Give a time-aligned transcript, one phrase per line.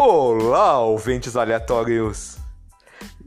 [0.00, 2.38] Olá, ouvintes aleatórios!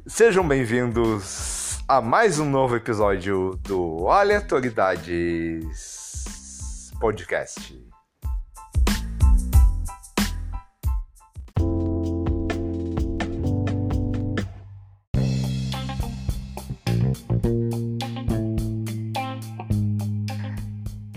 [0.07, 7.78] Sejam bem-vindos a mais um novo episódio do Aleatoridades Podcast.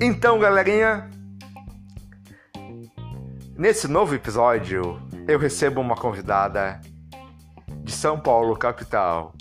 [0.01, 1.09] Então, galerinha,
[3.57, 6.81] nesse novo episódio eu recebo uma convidada
[7.83, 9.35] de São Paulo, capital,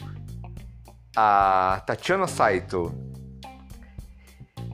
[1.16, 2.94] a Tatiana Saito.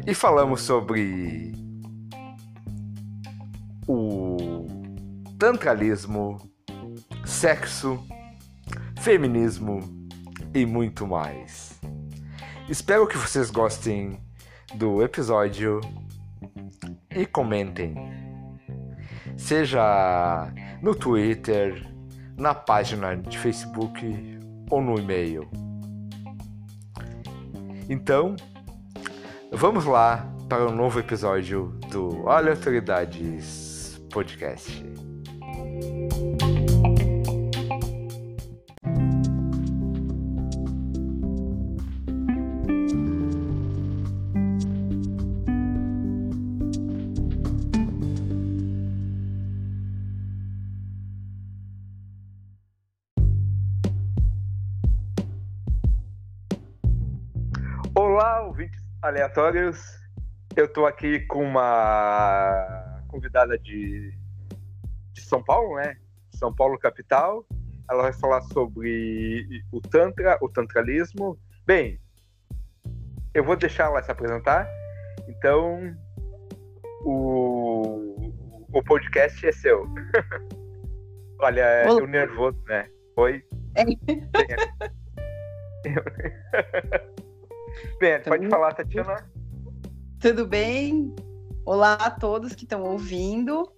[0.06, 1.52] E falamos sobre
[3.88, 4.68] o
[5.38, 6.38] tantralismo,
[7.26, 8.04] sexo,
[9.00, 9.80] feminismo
[10.54, 11.80] e muito mais.
[12.70, 14.20] Espero que vocês gostem
[14.76, 15.82] do episódio
[17.16, 17.96] e comentem.
[19.38, 21.86] Seja no Twitter,
[22.38, 25.50] na página de Facebook ou no e-mail.
[27.90, 28.36] Então,
[29.52, 34.84] vamos lá para um novo episódio do Olha Autoridades Podcast.
[59.10, 60.00] Aleatórios.
[60.56, 64.14] Eu tô aqui com uma convidada de,
[65.14, 65.98] de São Paulo, né?
[66.32, 67.44] São Paulo capital.
[67.90, 71.40] Ela vai falar sobre o Tantra, o Tantralismo.
[71.66, 72.00] Bem,
[73.34, 74.68] eu vou deixar ela se apresentar.
[75.28, 75.96] Então,
[77.04, 78.32] o,
[78.72, 79.88] o podcast é seu.
[81.42, 82.04] Olha, é Olá.
[82.04, 82.88] o nervoso, né?
[83.16, 83.44] Oi.
[83.76, 83.86] É.
[88.00, 89.30] Bem, pode Então- falar, Tatiana.
[90.20, 91.14] Tudo bem?
[91.66, 93.70] Olá a todos que estão ouvindo.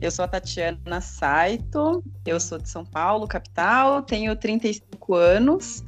[0.00, 5.84] Eu sou a Tatiana Saito, eu sou de São Paulo, capital, tenho 35 anos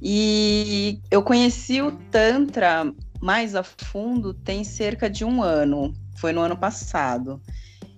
[0.00, 6.40] e eu conheci o Tantra mais a fundo tem cerca de um ano, foi no
[6.40, 7.40] ano passado.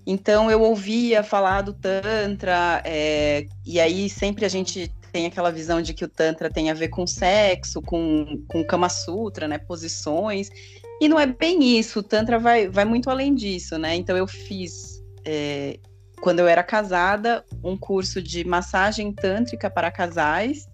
[0.04, 5.82] Então eu ouvia falar do Tantra, é, e aí sempre a gente tem aquela visão
[5.82, 9.58] de que o Tantra tem a ver com sexo, com, com Kama Sutra, né?
[9.58, 10.48] Posições.
[11.00, 13.94] E não é bem isso, o Tantra vai, vai muito além disso, né?
[13.94, 15.78] Então eu fiz, é,
[16.20, 20.66] quando eu era casada, um curso de massagem tântrica para casais,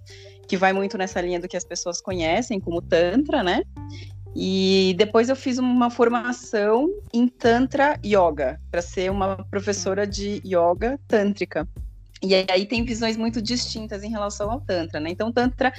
[0.47, 3.63] que vai muito nessa linha do que as pessoas conhecem como Tantra, né?
[4.37, 11.01] E depois eu fiz uma formação em Tantra Yoga, para ser uma professora de yoga
[11.09, 11.67] tântrica.
[12.23, 15.11] E aí tem visões muito distintas em relação ao Tantra, né?
[15.11, 15.73] Então, Tantra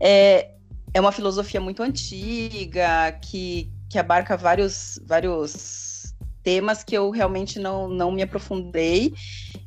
[0.00, 0.50] é,
[0.92, 7.88] é uma filosofia muito antiga, que, que abarca vários, vários temas que eu realmente não,
[7.88, 9.14] não me aprofundei.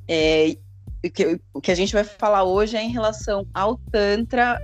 [0.08, 0.56] É,
[1.04, 4.60] o, que, o que a gente vai falar hoje é em relação ao Tantra,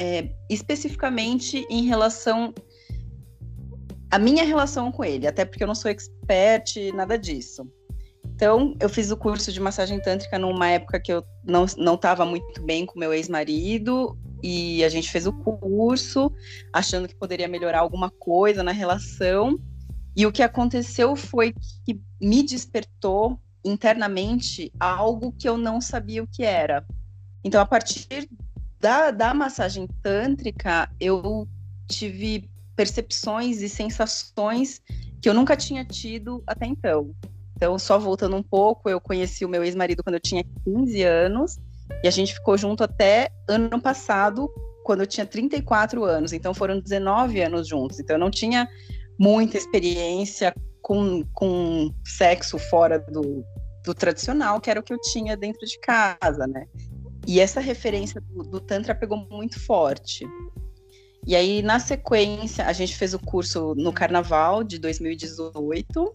[0.00, 2.52] é, especificamente em relação
[4.10, 7.70] a minha relação com ele, até porque eu não sou expert, nada disso.
[8.38, 12.62] Então, eu fiz o curso de massagem tântrica numa época que eu não estava muito
[12.62, 16.32] bem com meu ex-marido, e a gente fez o curso,
[16.72, 19.58] achando que poderia melhorar alguma coisa na relação.
[20.14, 21.52] E o que aconteceu foi
[21.84, 26.86] que me despertou internamente algo que eu não sabia o que era.
[27.42, 28.30] Então, a partir
[28.78, 31.48] da, da massagem tântrica, eu
[31.88, 34.80] tive percepções e sensações
[35.20, 37.12] que eu nunca tinha tido até então.
[37.58, 41.58] Então, só voltando um pouco, eu conheci o meu ex-marido quando eu tinha 15 anos
[42.04, 44.48] e a gente ficou junto até ano passado,
[44.84, 46.32] quando eu tinha 34 anos.
[46.32, 47.98] Então, foram 19 anos juntos.
[47.98, 48.68] Então, eu não tinha
[49.18, 53.44] muita experiência com, com sexo fora do,
[53.84, 56.64] do tradicional, que era o que eu tinha dentro de casa, né?
[57.26, 60.24] E essa referência do, do Tantra pegou muito forte.
[61.26, 66.14] E aí, na sequência, a gente fez o curso no carnaval de 2018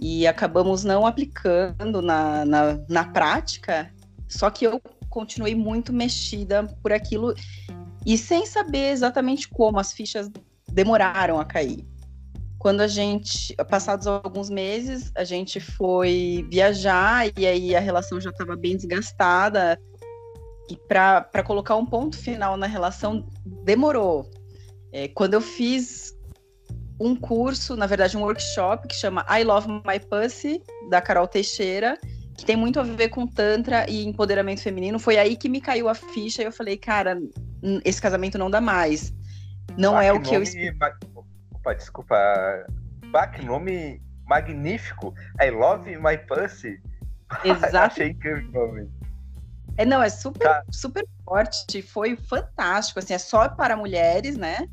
[0.00, 3.92] e acabamos não aplicando na, na, na prática,
[4.28, 4.80] só que eu
[5.10, 7.34] continuei muito mexida por aquilo
[8.06, 10.30] e sem saber exatamente como as fichas
[10.72, 11.86] demoraram a cair.
[12.58, 18.30] Quando a gente, passados alguns meses, a gente foi viajar e aí a relação já
[18.30, 19.80] estava bem desgastada.
[20.68, 23.26] E para colocar um ponto final na relação,
[23.64, 24.30] demorou.
[24.92, 26.14] É, quando eu fiz
[27.00, 31.98] um curso, na verdade, um workshop que chama I Love My Pussy, da Carol Teixeira,
[32.36, 34.98] que tem muito a ver com Tantra e empoderamento feminino.
[34.98, 37.18] Foi aí que me caiu a ficha e eu falei, cara,
[37.84, 39.14] esse casamento não dá mais.
[39.78, 40.42] Não é o que eu.
[40.78, 40.92] Ma...
[41.54, 42.16] Opa, desculpa.
[43.34, 45.14] Que nome magnífico.
[45.42, 46.80] I love my pussy.
[47.44, 47.76] Exato.
[47.76, 48.90] Achei incrível o nome.
[49.76, 50.62] É, não, é super, tá.
[50.70, 54.68] super forte, foi fantástico, assim, é só para mulheres, né?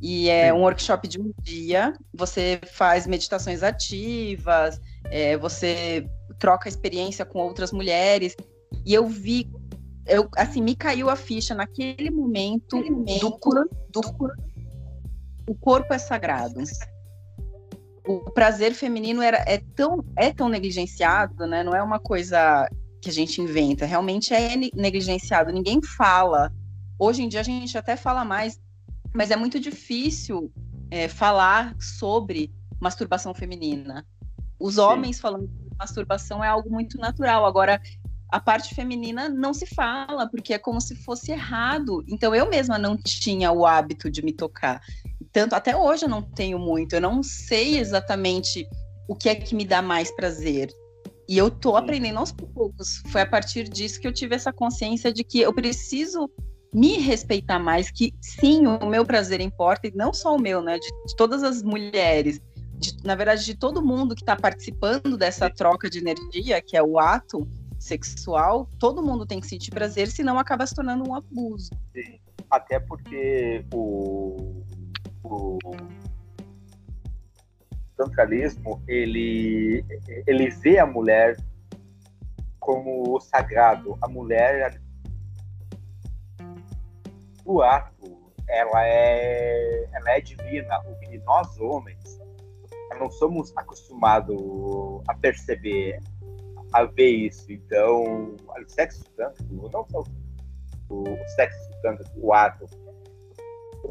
[0.00, 0.52] E é Sim.
[0.52, 6.06] um workshop de um dia, você faz meditações ativas, é, você
[6.38, 8.34] troca experiência com outras mulheres,
[8.86, 9.50] e eu vi,
[10.06, 13.38] eu, assim, me caiu a ficha naquele momento, momento
[13.90, 14.00] do, do,
[15.46, 16.62] o corpo é sagrado.
[18.06, 21.62] O prazer feminino era, é, tão, é tão negligenciado, né?
[21.62, 22.68] Não é uma coisa
[23.02, 26.52] que a gente inventa, realmente é negligenciado, ninguém fala.
[26.98, 28.60] Hoje em dia a gente até fala mais,
[29.14, 30.52] mas é muito difícil
[30.90, 34.06] é, falar sobre masturbação feminina.
[34.58, 34.80] Os Sim.
[34.80, 37.46] homens falando de masturbação é algo muito natural.
[37.46, 37.80] Agora,
[38.30, 42.04] a parte feminina não se fala, porque é como se fosse errado.
[42.08, 44.80] Então, eu mesma não tinha o hábito de me tocar.
[45.32, 46.94] Tanto até hoje eu não tenho muito.
[46.94, 48.66] Eu não sei exatamente
[49.08, 50.70] o que é que me dá mais prazer.
[51.28, 53.02] E eu tô aprendendo aos poucos.
[53.08, 56.28] Foi a partir disso que eu tive essa consciência de que eu preciso
[56.72, 60.78] me respeitar mais, que sim, o meu prazer importa, e não só o meu, né?
[60.78, 62.40] De, de todas as mulheres,
[62.74, 66.82] de, na verdade, de todo mundo que está participando dessa troca de energia, que é
[66.82, 67.46] o ato
[67.78, 71.70] sexual, todo mundo tem que sentir prazer, senão acaba se tornando um abuso.
[71.92, 72.20] Sim.
[72.50, 74.62] Até porque o,
[75.22, 75.58] o
[77.96, 79.84] tantralismo ele
[80.26, 81.36] ele vê a mulher
[82.58, 83.96] como sagrado.
[84.02, 84.80] A mulher
[87.44, 90.80] o ato ela é ela é divina.
[90.80, 92.20] O que nós homens
[93.00, 94.36] não somos acostumados
[95.08, 95.98] a perceber,
[96.72, 97.50] a ver isso.
[97.50, 100.04] Então, o sexo tântrico, não só
[100.90, 101.04] o,
[101.34, 102.66] sexo tântrico, o ato,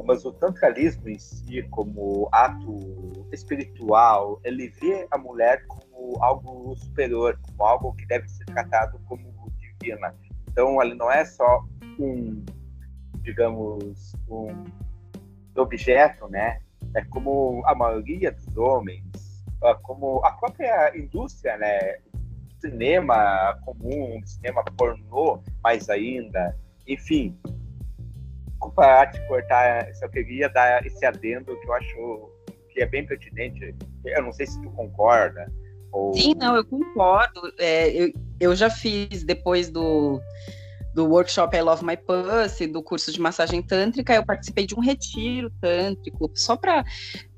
[0.05, 7.39] mas o tantralismo em si, como ato espiritual, ele vê a mulher como algo superior,
[7.47, 10.15] como algo que deve ser tratado como divina.
[10.47, 11.63] Então, ele não é só
[11.99, 12.45] um,
[13.21, 14.63] digamos, um
[15.55, 16.61] objeto, né?
[16.95, 19.43] É como a maioria dos homens,
[19.83, 21.97] como a própria indústria, né?
[22.59, 26.55] Cinema comum, cinema pornô, mais ainda,
[26.85, 27.37] enfim,
[28.47, 32.29] desculpa te cortar, só queria dar esse adendo que eu acho
[32.69, 33.75] que é bem pertinente.
[34.05, 35.51] Eu não sei se tu concorda.
[35.91, 36.13] Ou...
[36.13, 37.41] Sim, não, eu concordo.
[37.57, 40.21] É, eu, eu já fiz depois do,
[40.99, 44.81] do workshop I Love My Pussy, do curso de massagem tântrica, eu participei de um
[44.81, 46.83] retiro tântrico, só para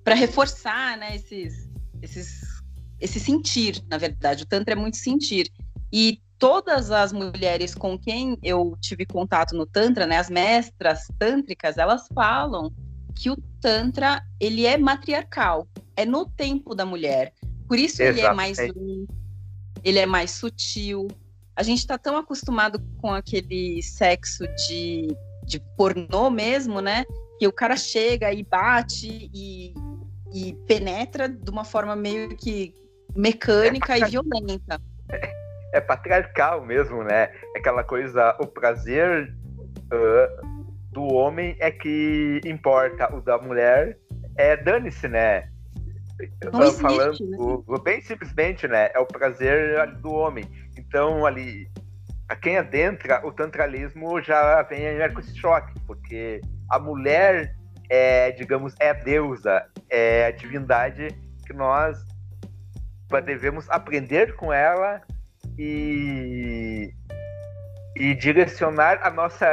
[0.08, 1.70] reforçar né, esses,
[2.02, 2.42] esses,
[3.00, 4.46] esse sentir, na verdade.
[4.46, 5.48] O Tantra é muito sentir.
[5.94, 11.78] E todas as mulheres com quem eu tive contato no Tantra, né, as mestras tântricas,
[11.78, 12.74] elas falam
[13.16, 17.32] que o Tantra, ele é matriarcal, é no tempo da mulher.
[17.68, 18.58] Por isso ele é mais
[19.84, 21.08] ele é mais sutil.
[21.62, 27.06] A gente está tão acostumado com aquele sexo de, de pornô mesmo, né?
[27.38, 29.72] Que o cara chega e bate e,
[30.34, 32.74] e penetra de uma forma meio que
[33.16, 34.82] mecânica é, e violenta
[35.72, 37.32] é patriarcal mesmo, né?
[37.56, 39.32] Aquela coisa, o prazer
[39.94, 44.00] uh, do homem é que importa, o da mulher
[44.36, 45.48] é dane-se, né?
[46.52, 47.78] Não existe, falando né?
[47.84, 48.90] bem simplesmente, né?
[48.96, 50.44] É o prazer do homem.
[50.92, 51.70] Então, ali,
[52.28, 54.84] a quem adentra, o tantralismo já vem
[55.14, 57.56] com esse choque, porque a mulher
[57.90, 61.08] é, digamos, é a deusa, é a divindade
[61.48, 61.98] que nós
[63.24, 65.02] devemos aprender com ela
[65.58, 66.94] e,
[67.96, 69.48] e direcionar a nossa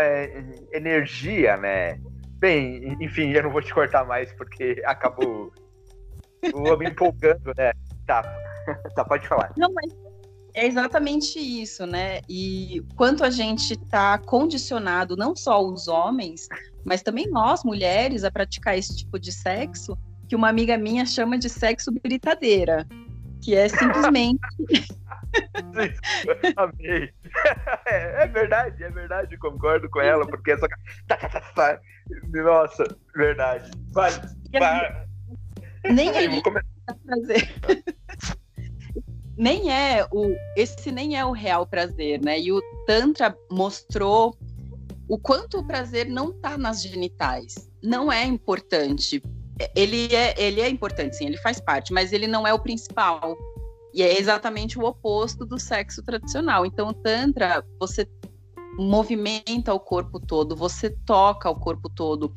[0.73, 2.01] energia, né?
[2.41, 5.53] Bem, enfim, eu não vou te cortar mais porque acabou
[6.79, 7.73] me empolgando, né?
[8.09, 8.23] Tá,
[8.97, 9.53] tá, pode falar.
[9.57, 10.08] Não, mas
[10.59, 12.21] é exatamente isso, né?
[12.29, 16.49] E quanto a gente está condicionado, não só os homens,
[16.85, 19.97] mas também nós, mulheres, a praticar esse tipo de sexo,
[20.29, 22.87] que uma amiga minha chama de sexo britadeira,
[23.41, 24.41] que é simplesmente
[26.57, 27.13] Amei.
[27.87, 30.67] É, é, verdade, é verdade, concordo com ela, porque essa.
[32.33, 32.85] Nossa,
[33.15, 33.71] verdade.
[33.93, 34.11] Vai,
[34.59, 35.07] vai.
[35.91, 36.43] Nem é isso
[37.07, 37.95] prazer.
[39.39, 40.35] Nem é o.
[40.57, 42.41] Esse nem é o real prazer, né?
[42.41, 44.37] E o Tantra mostrou
[45.09, 47.71] o quanto o prazer não tá nas genitais.
[47.83, 49.23] Não é importante.
[49.75, 53.37] Ele é, ele é importante, sim, ele faz parte, mas ele não é o principal
[53.93, 56.67] E é exatamente o oposto do sexo tradicional.
[56.67, 58.07] Então, o Tantra, você
[58.79, 62.33] movimenta o corpo todo, você toca o corpo todo.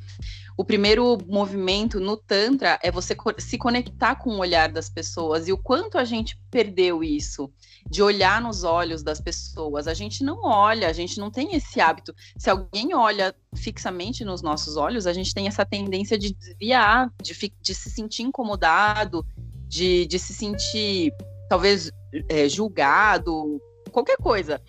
[0.61, 5.51] O primeiro movimento no Tantra é você se conectar com o olhar das pessoas e
[5.51, 7.51] o quanto a gente perdeu isso,
[7.89, 9.87] de olhar nos olhos das pessoas.
[9.87, 12.13] A gente não olha, a gente não tem esse hábito.
[12.37, 17.33] Se alguém olha fixamente nos nossos olhos, a gente tem essa tendência de desviar, de,
[17.59, 19.25] de se sentir incomodado,
[19.67, 21.11] de, de se sentir
[21.49, 21.91] talvez
[22.29, 23.59] é, julgado,
[23.91, 24.61] qualquer coisa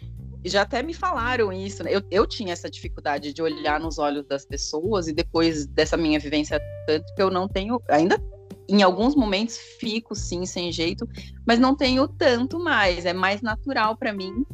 [0.49, 1.85] já até me falaram isso.
[1.85, 1.95] Né?
[1.95, 6.19] Eu, eu tinha essa dificuldade de olhar nos olhos das pessoas e depois dessa minha
[6.19, 8.21] vivência tanto que eu não tenho ainda
[8.69, 11.07] em alguns momentos fico sim sem jeito,
[11.47, 13.05] mas não tenho tanto mais.
[13.05, 14.45] É mais natural para mim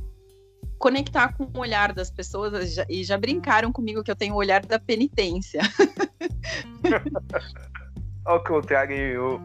[0.78, 4.64] conectar com o olhar das pessoas e já brincaram comigo que eu tenho o olhar
[4.64, 5.61] da penitência.
[8.25, 9.40] Ao contrário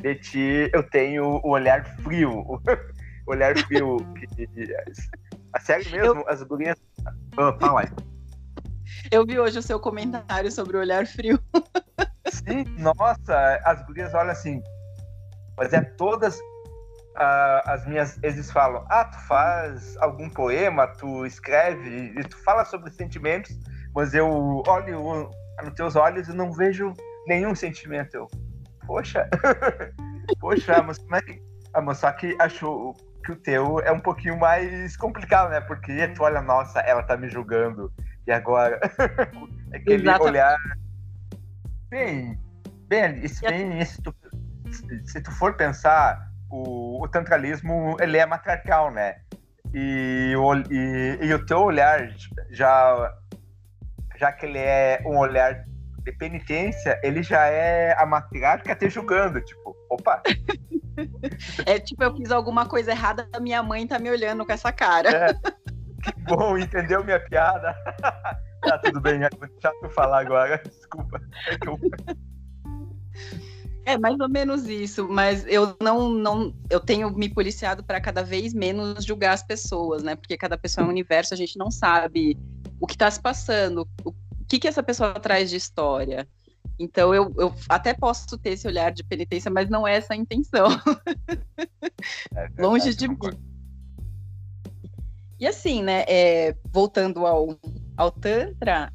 [0.00, 2.60] de ti, eu tenho o olhar frio.
[3.26, 4.26] o olhar frio que
[5.52, 6.20] a sério mesmo?
[6.20, 6.28] Eu...
[6.28, 6.76] As gurias.
[7.36, 7.88] Oh, fala aí.
[9.10, 11.38] Eu vi hoje o seu comentário sobre o olhar frio.
[12.28, 14.62] Sim, nossa, as gurias olham assim.
[15.56, 22.14] Mas é todas uh, as minhas exes falam: Ah, tu faz algum poema, tu escreve,
[22.16, 23.58] e tu fala sobre sentimentos,
[23.94, 25.30] mas eu olho
[25.62, 26.92] nos teus olhos e não vejo
[27.26, 28.14] nenhum sentimento.
[28.14, 28.28] Eu,
[28.86, 29.28] poxa,
[30.40, 31.42] poxa, mas como é que.
[31.72, 35.60] Ah, mas só que achou que o teu é um pouquinho mais complicado, né?
[35.60, 37.92] Porque tu olha, nossa, ela tá me julgando.
[38.26, 38.78] E agora?
[39.74, 40.22] Aquele Exatamente.
[40.22, 40.56] olhar.
[41.90, 42.38] Bem,
[42.88, 44.14] bem, esse, bem se, tu,
[45.04, 49.16] se tu for pensar, o, o tantralismo ele é matriarcal, né?
[49.72, 52.08] E o, e, e o teu olhar,
[52.50, 53.14] já,
[54.16, 55.64] já que ele é um olhar
[56.02, 60.22] de penitência, ele já é a matriarca te julgando, tipo, opa,
[61.66, 64.72] é tipo, eu fiz alguma coisa errada, a minha mãe tá me olhando com essa
[64.72, 65.10] cara.
[65.10, 65.34] É.
[66.02, 67.74] Que bom, entendeu minha piada?
[68.62, 69.28] tá, tudo bem, é
[69.60, 71.20] chato falar agora, desculpa.
[73.84, 78.22] É mais ou menos isso, mas eu não, não eu tenho me policiado para cada
[78.22, 80.14] vez menos julgar as pessoas, né?
[80.14, 82.38] Porque cada pessoa é um universo, a gente não sabe
[82.78, 84.14] o que está se passando, o
[84.48, 86.28] que que essa pessoa traz de história.
[86.80, 90.16] Então eu, eu até posso ter esse olhar de penitência, mas não é essa a
[90.16, 90.66] intenção.
[92.34, 93.18] É verdade, Longe de mim.
[95.38, 96.04] E assim, né?
[96.08, 97.58] É, voltando ao,
[97.94, 98.90] ao Tantra,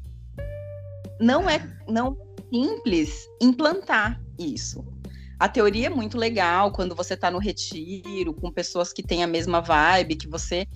[1.20, 2.16] não é não
[2.52, 4.84] simples implantar isso.
[5.38, 9.28] A teoria é muito legal quando você está no retiro com pessoas que têm a
[9.28, 10.66] mesma vibe que você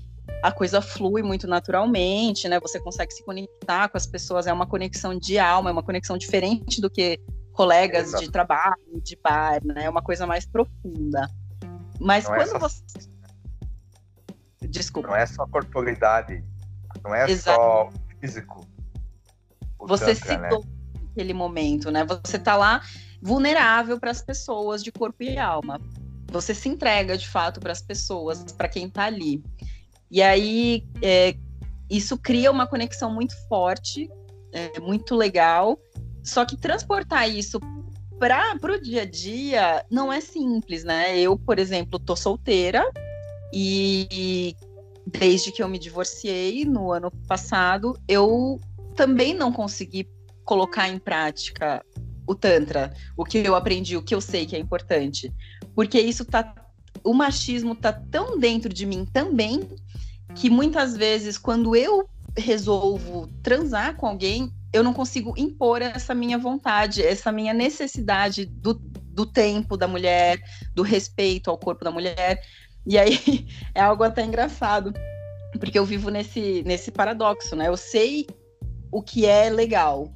[0.43, 2.59] a coisa flui muito naturalmente, né?
[2.61, 6.17] Você consegue se conectar com as pessoas, é uma conexão de alma, é uma conexão
[6.17, 7.21] diferente do que
[7.53, 8.25] colegas Exato.
[8.25, 9.85] de trabalho, de bar, né?
[9.85, 11.29] É uma coisa mais profunda.
[12.01, 12.59] Mas não é quando é só...
[12.59, 12.83] você.
[14.63, 15.09] Desculpa.
[15.09, 16.45] Não é só corporidade,
[17.03, 17.61] não é Exato.
[17.61, 18.67] só físico.
[19.81, 20.49] Você tantra, se né?
[20.49, 20.65] doa
[21.03, 22.05] naquele momento, né?
[22.05, 22.83] Você tá lá
[23.21, 25.81] vulnerável para as pessoas de corpo e alma.
[26.31, 29.43] Você se entrega de fato para as pessoas, para quem tá ali.
[30.11, 31.37] E aí é,
[31.88, 34.11] isso cria uma conexão muito forte,
[34.52, 35.79] é, muito legal.
[36.23, 37.61] Só que transportar isso
[38.19, 41.19] para o dia a dia não é simples, né?
[41.19, 42.85] Eu, por exemplo, tô solteira
[43.52, 44.55] e
[45.07, 48.61] desde que eu me divorciei no ano passado, eu
[48.95, 50.07] também não consegui
[50.45, 51.85] colocar em prática
[52.26, 55.33] o tantra, o que eu aprendi, o que eu sei que é importante,
[55.75, 56.55] porque isso tá
[57.02, 59.67] o machismo tá tão dentro de mim também
[60.35, 66.39] que muitas vezes quando eu resolvo transar com alguém, eu não consigo impor essa minha
[66.39, 70.41] vontade, essa minha necessidade do, do tempo da mulher,
[70.75, 72.41] do respeito ao corpo da mulher.
[72.87, 74.93] E aí é algo até engraçado,
[75.59, 77.69] porque eu vivo nesse, nesse paradoxo, né?
[77.69, 78.27] Eu sei
[78.93, 80.13] o que é legal,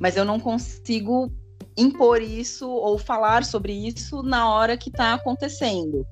[0.00, 1.32] mas eu não consigo
[1.76, 6.06] impor isso ou falar sobre isso na hora que está acontecendo.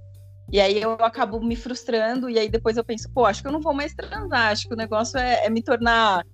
[0.52, 3.52] E aí eu acabo me frustrando, e aí depois eu penso, pô, acho que eu
[3.52, 6.24] não vou mais transar, acho que o negócio é, é me tornar.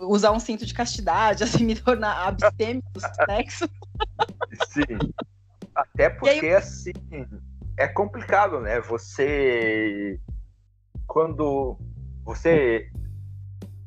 [0.00, 3.68] usar um cinto de castidade, assim, me tornar abstêmio do sexo.
[4.68, 4.98] Sim.
[5.74, 6.54] Até porque, aí...
[6.54, 6.92] assim,
[7.76, 8.80] é complicado, né?
[8.80, 10.20] Você.
[11.06, 11.76] Quando
[12.24, 12.88] você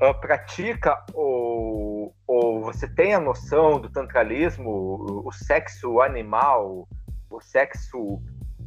[0.02, 6.88] uh, pratica ou, ou você tem a noção do tantralismo, o, o sexo animal,
[7.30, 8.22] o sexo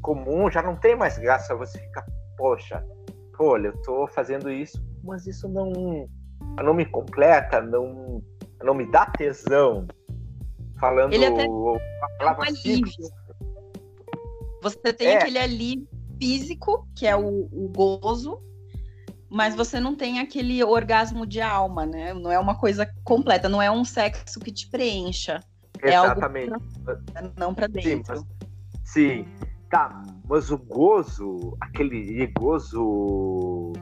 [0.07, 1.57] comum já não tem mais graça.
[1.57, 2.07] Você fica,
[2.39, 2.87] poxa,
[3.41, 6.09] olha, eu tô fazendo isso, mas isso não,
[6.63, 8.23] não me completa, não,
[8.63, 9.89] não me dá tesão.
[10.79, 12.53] Falando Ele até a palavra é.
[14.63, 15.17] Você tem é.
[15.17, 15.89] aquele alívio
[16.21, 18.41] físico, que é o, o gozo,
[19.29, 22.15] mas você não tem aquele orgasmo de alma, né?
[22.15, 25.41] Não é uma coisa completa, não é um sexo que te preencha.
[25.83, 26.51] Exatamente.
[26.51, 28.17] É algo pra, não para dentro.
[28.17, 28.25] Sim, mas,
[28.85, 29.27] sim,
[29.71, 33.73] tá, mas o gozo, aquele gozo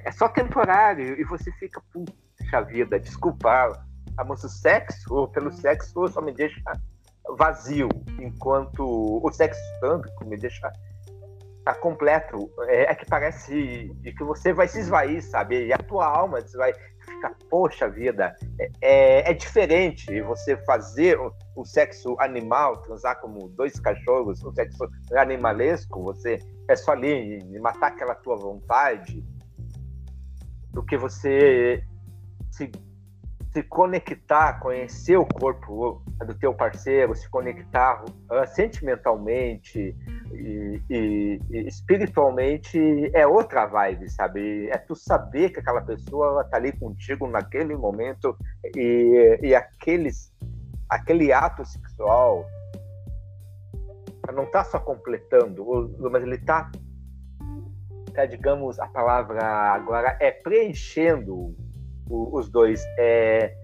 [0.00, 3.84] é só temporário e você fica, puxa vida, desculpa,
[4.26, 6.60] mas o sexo, pelo sexo, só me deixa
[7.38, 7.88] vazio,
[8.20, 10.70] enquanto o sexo tântrico me deixa
[11.64, 12.50] tá completo.
[12.62, 15.66] É, é, que parece que você vai se esvair, sabe?
[15.66, 16.72] E a tua alma vai
[17.22, 23.48] ficar, poxa vida, é, é, é diferente você fazer o, o, sexo animal, transar como
[23.48, 29.24] dois cachorros, o sexo animalesco, você é só ali matar aquela tua vontade,
[30.70, 31.84] do que você
[32.50, 32.70] se
[33.52, 39.94] se conectar, conhecer o corpo do teu parceiro, se conectar uh, sentimentalmente
[40.32, 42.78] e, e, e, espiritualmente
[43.12, 44.68] é outra vibe, sabe?
[44.70, 48.34] É tu saber que aquela pessoa está ali contigo naquele momento
[48.74, 50.32] e, e aqueles,
[50.88, 52.46] aquele ato sexual
[54.34, 56.70] não está só completando, mas ele está,
[58.14, 61.54] tá, digamos, a palavra agora é preenchendo
[62.12, 63.54] o, os dois, é,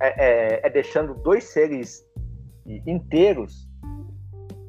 [0.00, 2.04] é, é, é, deixando dois seres
[2.86, 3.66] inteiros,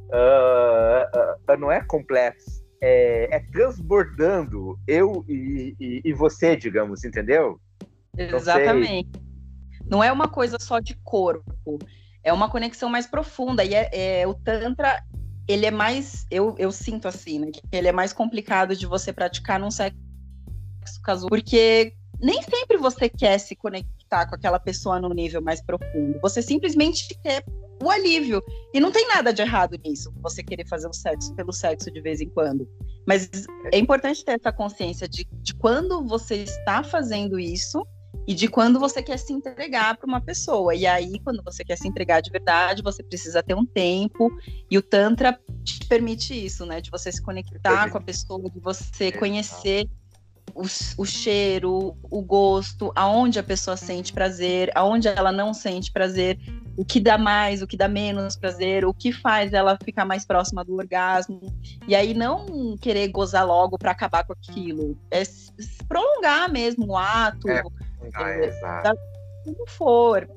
[0.08, 7.60] uh, uh, não é complexo, é, é, transbordando eu e, e, e, você, digamos, entendeu?
[8.18, 9.10] Exatamente.
[9.82, 11.78] Não, não, é uma coisa só de corpo,
[12.24, 13.66] é uma conexão mais profunda.
[13.66, 15.04] E é, é, o Tantra,
[15.46, 17.52] ele é mais, eu, eu sinto assim, né?
[17.52, 19.98] Que ele é mais complicado de você praticar num sexo
[21.04, 26.20] casual, porque nem sempre você quer se conectar com aquela pessoa no nível mais profundo.
[26.22, 27.44] Você simplesmente quer
[27.82, 28.44] o alívio.
[28.74, 32.02] E não tem nada de errado nisso, você querer fazer o sexo pelo sexo de
[32.02, 32.68] vez em quando.
[33.08, 33.30] Mas
[33.72, 37.86] é importante ter essa consciência de, de quando você está fazendo isso
[38.28, 40.76] e de quando você quer se entregar para uma pessoa.
[40.76, 44.30] E aí, quando você quer se entregar de verdade, você precisa ter um tempo.
[44.70, 46.82] E o Tantra te permite isso, né?
[46.82, 49.90] De você se conectar com a pessoa, de você conhecer
[50.56, 50.64] o,
[50.98, 56.40] o, cheiro, o gosto, aonde a pessoa sente prazer, aonde ela não sente prazer,
[56.78, 60.26] o que dá mais, o que dá menos prazer, o que faz ela ficar mais
[60.26, 61.42] próxima do orgasmo.
[61.88, 65.24] E aí não querer gozar logo para acabar com aquilo, é
[65.88, 68.52] prolongar mesmo o ato, é, é,
[69.44, 70.30] como for.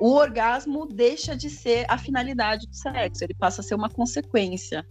[0.00, 4.86] O orgasmo deixa de ser a finalidade do sexo, ele passa a ser uma consequência.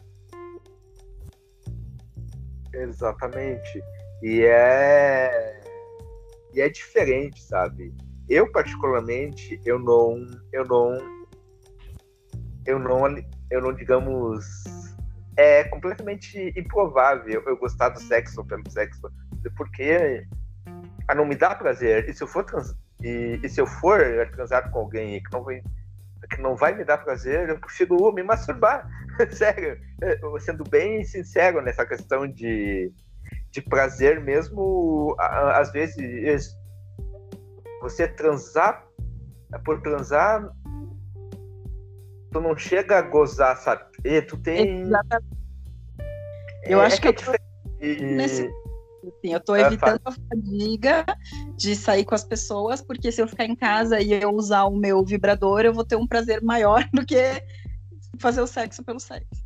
[2.73, 3.82] Exatamente.
[4.21, 5.62] E é
[6.53, 7.93] e é diferente, sabe?
[8.27, 10.97] Eu particularmente, eu não eu não
[12.65, 13.15] eu não
[13.49, 14.45] eu não digamos
[15.38, 19.01] é completamente improvável eu gostar do sexo pelo sexo,
[19.56, 20.25] porque
[21.08, 22.10] a não me dá prazer.
[22.10, 24.01] E se eu for trans, e, e se eu for
[24.32, 25.62] transar com alguém que não vai
[26.30, 28.89] que não vai me dar prazer, eu prefiro me masturbar.
[29.32, 29.80] Sério,
[30.39, 32.91] sendo bem sincero nessa questão de
[33.58, 36.56] de prazer mesmo, às vezes
[37.82, 38.86] você transar
[39.65, 40.54] por transar,
[42.32, 43.84] tu não chega a gozar, sabe?
[44.04, 44.82] E tu tem.
[44.82, 45.38] Exatamente.
[46.65, 47.34] Eu é, acho é que, que é
[47.80, 48.04] eu tô...
[48.04, 51.06] nesse assim, eu tô ah, evitando a fadiga
[51.56, 54.76] de sair com as pessoas, porque se eu ficar em casa e eu usar o
[54.76, 57.41] meu vibrador, eu vou ter um prazer maior do que
[58.20, 59.37] fazer o sexo pelo sexo.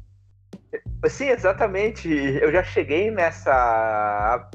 [1.10, 2.10] Sim, exatamente.
[2.10, 4.50] Eu já cheguei nessa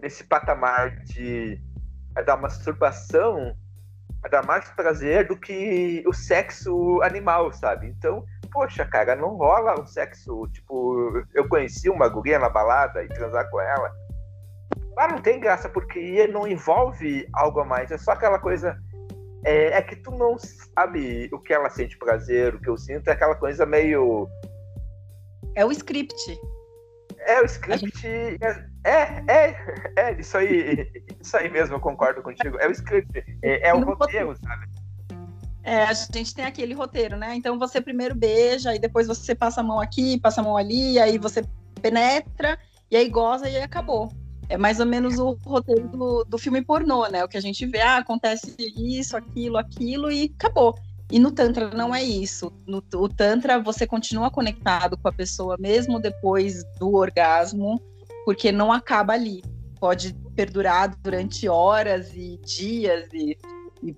[0.00, 1.60] nesse patamar de
[2.24, 3.56] dar masturbação
[4.30, 7.86] dar mais prazer do que o sexo animal, sabe?
[7.86, 13.08] Então, poxa, cara, não rola um sexo, tipo, eu conheci uma guria na balada e
[13.08, 13.92] transar com ela.
[14.96, 18.76] Ah, não tem graça, porque não envolve algo a mais, é só aquela coisa.
[19.44, 23.08] É, é que tu não sabe o que ela sente prazer, o que eu sinto,
[23.08, 24.28] é aquela coisa meio
[25.58, 26.40] é o script.
[27.26, 27.80] É, o script.
[27.80, 28.38] Gente...
[28.84, 29.56] É, é,
[29.96, 30.88] é, isso aí.
[31.20, 32.56] Isso aí mesmo, eu concordo contigo.
[32.60, 33.24] É o script.
[33.42, 34.66] É, é o roteiro, sabe?
[35.64, 37.34] É, a gente tem aquele roteiro, né?
[37.34, 40.98] Então você primeiro beija, e depois você passa a mão aqui, passa a mão ali,
[40.98, 41.42] aí você
[41.82, 42.56] penetra,
[42.90, 44.10] e aí goza e acabou.
[44.48, 47.24] É mais ou menos o roteiro do, do filme pornô, né?
[47.24, 50.74] O que a gente vê, ah, acontece isso, aquilo, aquilo, e acabou.
[51.10, 52.52] E no Tantra não é isso.
[52.66, 57.80] No o Tantra você continua conectado com a pessoa mesmo depois do orgasmo,
[58.24, 59.42] porque não acaba ali.
[59.80, 63.38] Pode perdurar durante horas e dias e,
[63.82, 63.96] e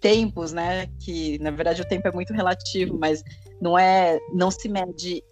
[0.00, 0.86] tempos, né?
[1.00, 3.22] Que na verdade o tempo é muito relativo, mas
[3.60, 5.22] não é, não se mede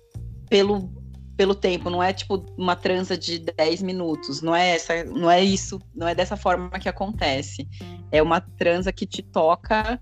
[0.48, 0.90] pelo
[1.36, 5.42] pelo tempo, não é tipo uma transa de 10 minutos, não é essa, não é
[5.42, 7.66] isso, não é dessa forma que acontece.
[8.10, 10.00] É uma transa que te toca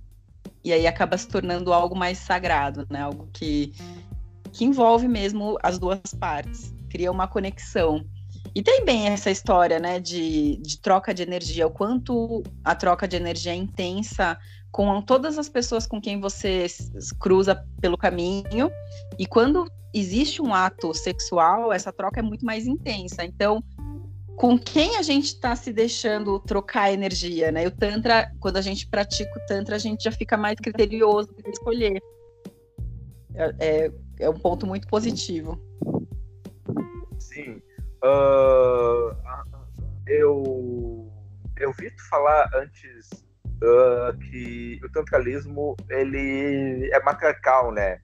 [0.63, 3.01] e aí acaba se tornando algo mais sagrado, né?
[3.01, 3.73] Algo que,
[4.53, 8.05] que envolve mesmo as duas partes, cria uma conexão.
[8.55, 13.07] E tem bem essa história, né, de, de troca de energia, o quanto a troca
[13.07, 14.37] de energia é intensa
[14.73, 16.67] com todas as pessoas com quem você
[17.19, 18.71] cruza pelo caminho.
[19.19, 23.25] E quando existe um ato sexual, essa troca é muito mais intensa.
[23.25, 23.63] Então,
[24.41, 27.65] com quem a gente está se deixando trocar energia, né?
[27.65, 31.35] E o Tantra, quando a gente pratica o Tantra, a gente já fica mais criterioso
[31.35, 32.03] para escolher.
[33.35, 35.61] É, é, é, um ponto muito positivo.
[37.19, 37.61] Sim.
[38.03, 39.15] Uh,
[40.07, 41.13] eu,
[41.59, 43.11] eu vi tu falar antes
[43.63, 48.01] uh, que o tantralismo ele é matriarcal, né?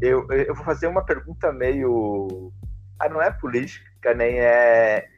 [0.00, 2.52] Eu, eu vou fazer uma pergunta meio.
[3.00, 5.17] Ah, não é política, nem é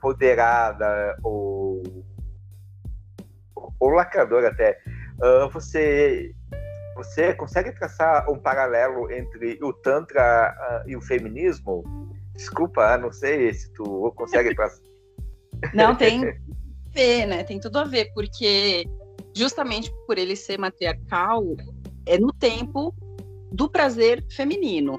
[0.00, 1.82] empoderada ou,
[3.78, 4.78] ou lacradora até.
[5.18, 6.34] Uh, você,
[6.96, 11.84] você consegue traçar um paralelo entre o Tantra uh, e o feminismo?
[12.34, 14.82] Desculpa, não sei se tu consegue traçar.
[15.74, 16.22] Não, tem
[16.88, 17.44] ver, né?
[17.44, 18.86] Tem tudo a ver, porque
[19.36, 21.44] justamente por ele ser matriarcal,
[22.06, 22.94] é no tempo
[23.52, 24.98] do prazer feminino.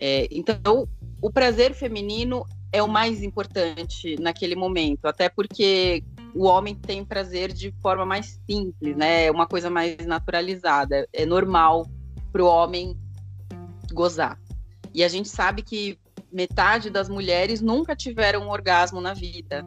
[0.00, 0.88] É, então,
[1.20, 6.02] o prazer feminino é o mais importante naquele momento, até porque
[6.34, 9.26] o homem tem prazer de forma mais simples, né?
[9.26, 11.06] É uma coisa mais naturalizada.
[11.12, 11.86] É normal
[12.32, 12.96] para o homem
[13.92, 14.40] gozar.
[14.94, 15.98] E a gente sabe que
[16.32, 19.66] metade das mulheres nunca tiveram um orgasmo na vida.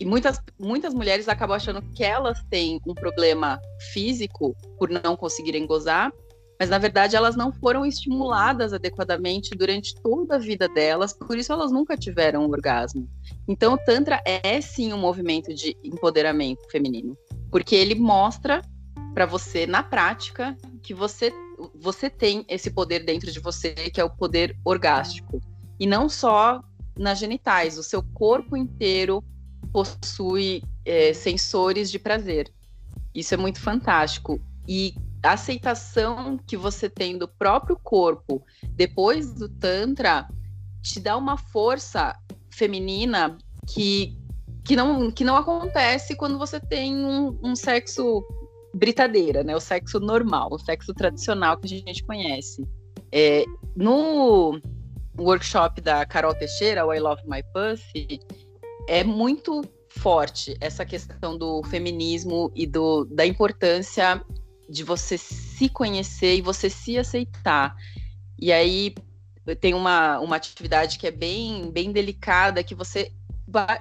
[0.00, 3.60] E muitas, muitas mulheres acabam achando que elas têm um problema
[3.92, 6.12] físico por não conseguirem gozar,
[6.58, 11.52] mas na verdade elas não foram estimuladas adequadamente durante toda a vida delas, por isso
[11.52, 13.08] elas nunca tiveram um orgasmo.
[13.46, 17.16] Então o Tantra é sim um movimento de empoderamento feminino,
[17.50, 18.62] porque ele mostra
[19.14, 21.32] para você na prática que você
[21.74, 25.40] você tem esse poder dentro de você, que é o poder orgástico.
[25.78, 26.62] E não só
[26.96, 29.24] nas genitais, o seu corpo inteiro
[29.72, 32.52] possui é, sensores de prazer.
[33.14, 34.40] Isso é muito fantástico.
[34.66, 40.28] E a aceitação que você tem do próprio corpo depois do Tantra
[40.82, 42.16] te dá uma força
[42.50, 44.16] feminina que,
[44.64, 48.24] que, não, que não acontece quando você tem um, um sexo
[48.74, 49.56] britadeira, né?
[49.56, 52.66] O sexo normal, o sexo tradicional que a gente conhece.
[53.10, 53.44] É,
[53.76, 54.60] no
[55.18, 58.20] workshop da Carol Teixeira, o I Love My Pussy,
[58.86, 64.22] é muito forte essa questão do feminismo e do, da importância
[64.68, 67.76] de você se conhecer e você se aceitar.
[68.38, 68.94] E aí
[69.60, 73.12] tem uma, uma atividade que é bem, bem delicada, que você,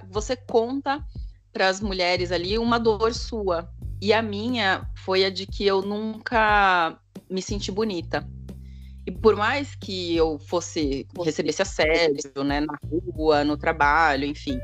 [0.10, 1.04] você conta
[1.52, 3.70] para as mulheres ali uma dor sua.
[4.02, 6.98] E a minha foi a de que eu nunca
[7.30, 8.28] me senti bonita.
[9.06, 12.78] E por mais que eu fosse recebesse assédio, né, na
[13.16, 14.60] rua, no trabalho, enfim,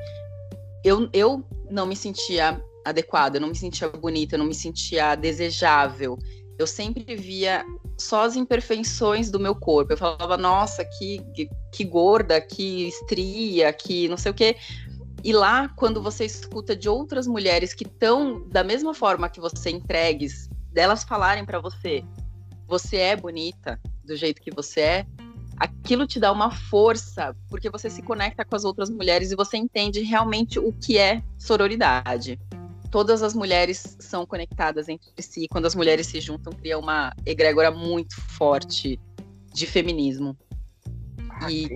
[0.83, 5.15] eu, eu não me sentia adequada, eu não me sentia bonita, eu não me sentia
[5.15, 6.17] desejável.
[6.57, 7.65] Eu sempre via
[7.97, 9.93] só as imperfeições do meu corpo.
[9.93, 11.21] Eu falava, nossa, que,
[11.71, 14.55] que, gorda, que estria, que não sei o quê.
[15.23, 19.69] E lá, quando você escuta de outras mulheres que estão da mesma forma que você
[19.69, 22.03] entregues, delas falarem para você,
[22.67, 25.05] você é bonita do jeito que você é,
[25.57, 29.55] aquilo te dá uma força, porque você se conecta com as outras mulheres e você
[29.55, 32.39] entende realmente o que é sororidade.
[32.93, 37.71] Todas as mulheres são conectadas entre si, quando as mulheres se juntam, cria uma egrégora
[37.71, 38.99] muito forte
[39.51, 40.37] de feminismo.
[41.41, 41.67] Ah, e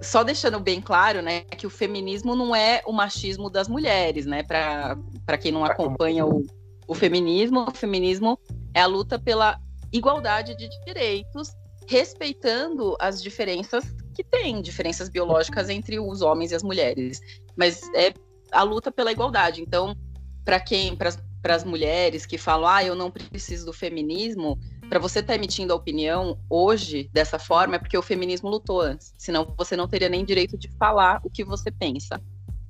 [0.00, 4.44] só deixando bem claro, né, que o feminismo não é o machismo das mulheres, né?
[4.44, 6.46] Para quem não acompanha o,
[6.86, 8.38] o feminismo, o feminismo
[8.72, 9.60] é a luta pela
[9.92, 11.50] igualdade de direitos
[11.88, 17.20] respeitando as diferenças que tem, diferenças biológicas entre os homens e as mulheres.
[17.56, 18.14] Mas é
[18.52, 19.60] a luta pela igualdade.
[19.60, 19.96] Então,
[20.44, 24.58] para quem, para as mulheres que falam, ah, eu não preciso do feminismo,
[24.88, 28.80] para você estar tá emitindo a opinião hoje dessa forma é porque o feminismo lutou
[28.80, 29.14] antes.
[29.16, 32.20] Senão você não teria nem direito de falar o que você pensa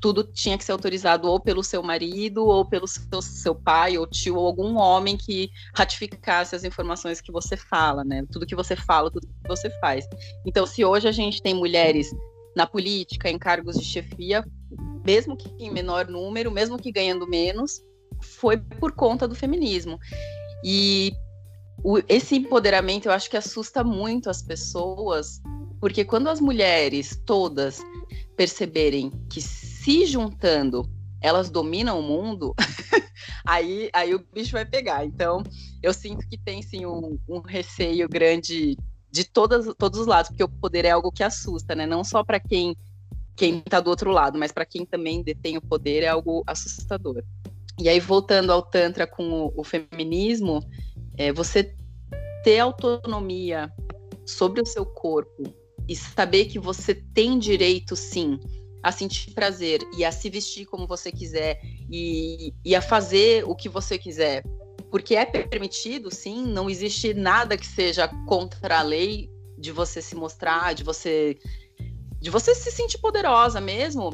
[0.00, 4.06] tudo tinha que ser autorizado ou pelo seu marido, ou pelo seu, seu, pai, ou
[4.06, 8.24] tio, ou algum homem que ratificasse as informações que você fala, né?
[8.32, 10.08] Tudo que você fala, tudo que você faz.
[10.46, 12.10] Então, se hoje a gente tem mulheres
[12.56, 14.42] na política, em cargos de chefia,
[15.04, 17.82] mesmo que em menor número, mesmo que ganhando menos,
[18.20, 19.98] foi por conta do feminismo.
[20.64, 21.12] E
[21.82, 25.40] o, esse empoderamento eu acho que assusta muito as pessoas
[25.80, 27.80] Porque quando as mulheres todas
[28.36, 30.88] perceberem que se juntando
[31.22, 32.54] elas dominam o mundo,
[33.46, 35.04] aí, aí o bicho vai pegar.
[35.04, 35.42] Então,
[35.82, 38.76] eu sinto que tem sim um, um receio grande
[39.12, 41.84] de todas, todos os lados, porque o poder é algo que assusta, né?
[41.84, 42.74] Não só para quem
[43.40, 47.24] quem está do outro lado, mas para quem também detém o poder é algo assustador.
[47.80, 50.62] E aí, voltando ao Tantra com o, o feminismo,
[51.16, 51.74] é, você
[52.44, 53.72] ter autonomia
[54.26, 55.44] sobre o seu corpo
[55.88, 58.38] e saber que você tem direito, sim,
[58.82, 63.56] a sentir prazer e a se vestir como você quiser e, e a fazer o
[63.56, 64.44] que você quiser,
[64.90, 70.14] porque é permitido, sim, não existe nada que seja contra a lei de você se
[70.14, 71.38] mostrar, de você
[72.20, 74.10] de você se sentir poderosa mesmo,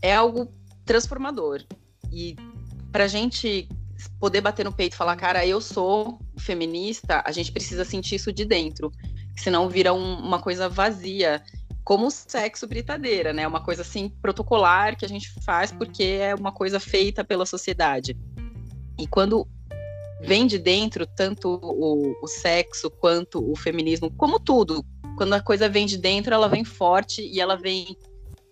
[0.00, 0.52] é algo
[0.84, 1.62] transformador.
[2.10, 2.36] E
[2.90, 3.68] para a gente
[4.18, 8.32] poder bater no peito e falar, cara, eu sou feminista, a gente precisa sentir isso
[8.32, 8.90] de dentro,
[9.36, 11.42] senão vira um, uma coisa vazia,
[11.84, 13.46] como o sexo britadeira, né?
[13.46, 18.16] Uma coisa assim protocolar que a gente faz porque é uma coisa feita pela sociedade.
[18.98, 19.46] E quando
[20.20, 24.84] vem de dentro, tanto o, o sexo quanto o feminismo, como tudo,
[25.16, 27.96] quando a coisa vem de dentro, ela vem forte e ela vem,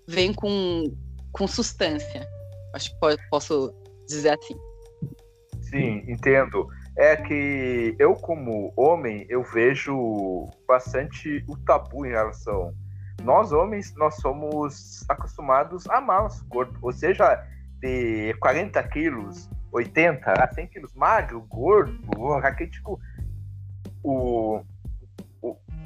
[0.07, 0.95] vem com,
[1.33, 2.27] com substância.
[2.75, 3.75] Acho que posso
[4.07, 4.57] dizer assim.
[5.63, 6.69] Sim, entendo.
[6.97, 12.75] É que eu, como homem, eu vejo bastante o tabu em relação.
[13.23, 16.77] Nós, homens, nós somos acostumados a amar nosso corpo.
[16.83, 17.43] Ou seja,
[17.81, 21.99] de 40 quilos, 80 a 100 quilos, magro, gordo,
[22.41, 23.01] raquítico.
[24.03, 24.63] O,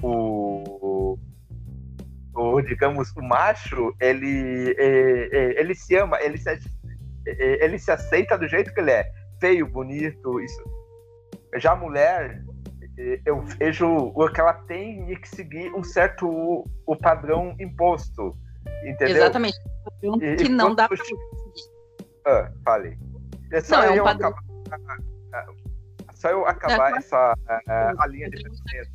[0.02, 1.18] o,
[2.34, 6.58] o, digamos, o macho, ele, ele se ama, ele se,
[7.26, 9.10] ele se aceita do jeito que ele é.
[9.40, 10.62] Feio, bonito, isso.
[11.56, 12.42] Já a mulher,
[13.24, 18.36] eu vejo que ela tem que seguir um certo o padrão imposto.
[18.84, 19.16] Entendeu?
[19.16, 19.58] Exatamente.
[20.22, 21.16] E, que não dá seguir.
[22.26, 22.96] Ah, falei.
[23.52, 24.34] É só, não, eu é um padrão...
[24.70, 24.98] acabar,
[26.14, 28.90] só eu acabar não, essa a, a linha de pensamento.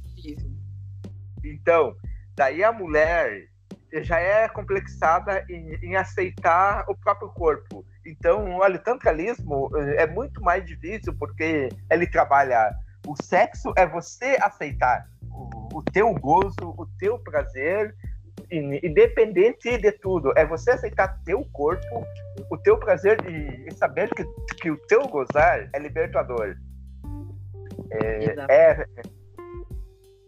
[1.54, 1.96] Então,
[2.36, 3.48] daí a mulher
[4.02, 7.86] já é complexada em, em, aceitar o próprio corpo.
[8.06, 12.72] Então, olha, o tantralismo é muito mais difícil porque ele trabalha
[13.08, 17.96] o sexo é você aceitar o, o teu gozo, o teu prazer,
[18.52, 20.32] independente de tudo.
[20.36, 22.06] É você aceitar teu corpo,
[22.50, 24.24] o teu prazer e, saber que,
[24.62, 26.56] que o teu gozar é libertador.
[27.92, 28.86] É, é,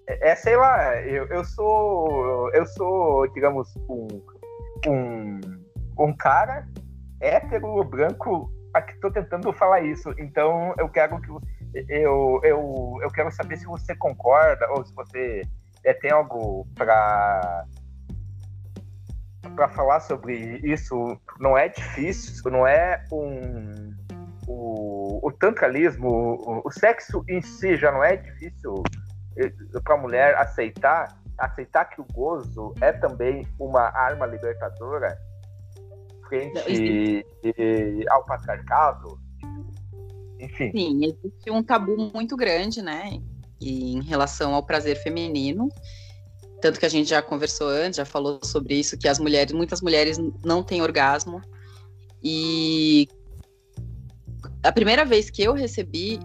[0.08, 4.08] é, sei lá, eu, eu sou, eu sou, digamos, um,
[4.88, 5.40] um,
[5.98, 6.68] um cara
[7.20, 10.14] hétero, branco, aqui tô tentando falar isso.
[10.18, 11.30] Então eu quero que
[11.88, 15.44] eu, eu, eu quero saber se você concorda ou se você
[15.84, 17.66] é, tem algo para
[19.56, 21.20] para falar sobre isso.
[21.40, 23.92] Não é difícil, não é um
[24.48, 28.84] o, o tantralismo, o, o sexo em si já não é difícil
[29.84, 35.18] para a mulher aceitar, aceitar que o gozo é também uma arma libertadora
[36.28, 37.26] frente
[38.10, 39.20] ao patriarcado.
[40.40, 40.72] Enfim.
[40.72, 43.22] Sim, existe um tabu muito grande, né,
[43.62, 45.70] em relação ao prazer feminino.
[46.62, 49.82] Tanto que a gente já conversou antes, já falou sobre isso, que as mulheres, muitas
[49.82, 51.42] mulheres não têm orgasmo.
[52.24, 53.08] E
[54.64, 56.20] a primeira vez que eu recebi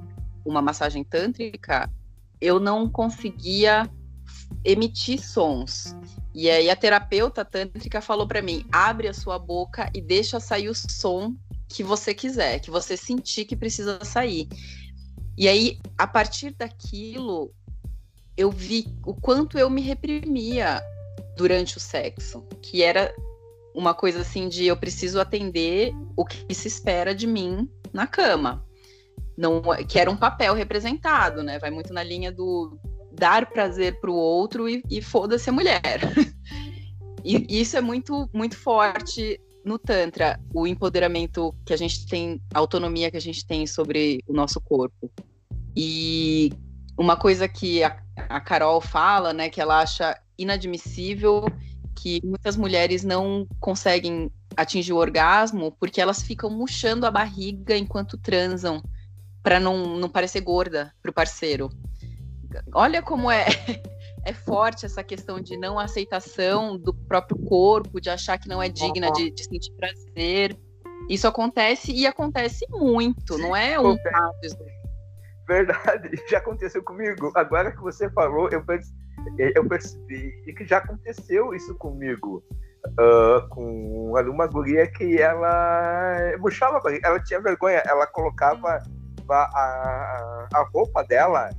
[0.44, 1.90] uma massagem tântrica,
[2.40, 3.90] eu não conseguia
[4.64, 5.94] emitir sons.
[6.34, 10.68] E aí a terapeuta tântrica falou para mim: abre a sua boca e deixa sair
[10.68, 11.34] o som
[11.68, 14.48] que você quiser, que você sentir que precisa sair.
[15.36, 17.52] E aí, a partir daquilo,
[18.36, 20.80] eu vi o quanto eu me reprimia
[21.36, 23.14] durante o sexo, que era
[23.74, 28.65] uma coisa assim de eu preciso atender o que se espera de mim na cama
[29.36, 31.58] não que era um papel representado, né?
[31.58, 32.78] Vai muito na linha do
[33.12, 36.00] dar prazer para o outro e, e foda-se a mulher.
[37.24, 42.58] e isso é muito muito forte no tantra, o empoderamento que a gente tem, a
[42.60, 45.10] autonomia que a gente tem sobre o nosso corpo.
[45.76, 46.52] E
[46.96, 51.46] uma coisa que a, a Carol fala, né, que ela acha inadmissível
[51.96, 58.16] que muitas mulheres não conseguem atingir o orgasmo porque elas ficam murchando a barriga enquanto
[58.16, 58.80] transam
[59.46, 61.70] para não, não parecer gorda pro parceiro.
[62.74, 63.44] Olha como é
[64.26, 68.68] é forte essa questão de não aceitação do próprio corpo, de achar que não é
[68.68, 70.58] digna de, de sentir prazer.
[71.08, 74.58] Isso acontece e acontece muito, não é um caso.
[75.46, 77.30] Verdade, já aconteceu comigo.
[77.36, 78.92] Agora que você falou, eu pensei,
[79.54, 82.42] eu percebi que já aconteceu isso comigo.
[82.98, 88.80] Uh, com uma guria que ela puxava ela tinha vergonha, ela colocava
[89.34, 91.50] a, a, a roupa dela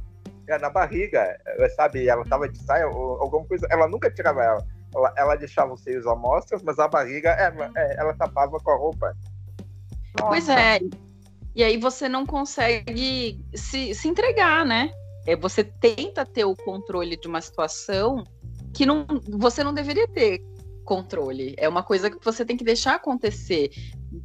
[0.48, 1.38] é, na barriga,
[1.76, 2.08] sabe?
[2.08, 4.66] Ela tava de saia ou alguma coisa, ela nunca tirava ela.
[4.96, 8.78] Ela, ela deixava os seios amostras, mas a barriga ela, é, ela tapava com a
[8.78, 9.16] roupa.
[10.20, 10.30] Nossa.
[10.30, 10.80] Pois é.
[11.54, 14.92] E aí você não consegue se, se entregar, né?
[15.26, 18.24] É, você tenta ter o controle de uma situação
[18.74, 20.42] que não, você não deveria ter
[20.86, 21.54] controle.
[21.58, 23.70] É uma coisa que você tem que deixar acontecer.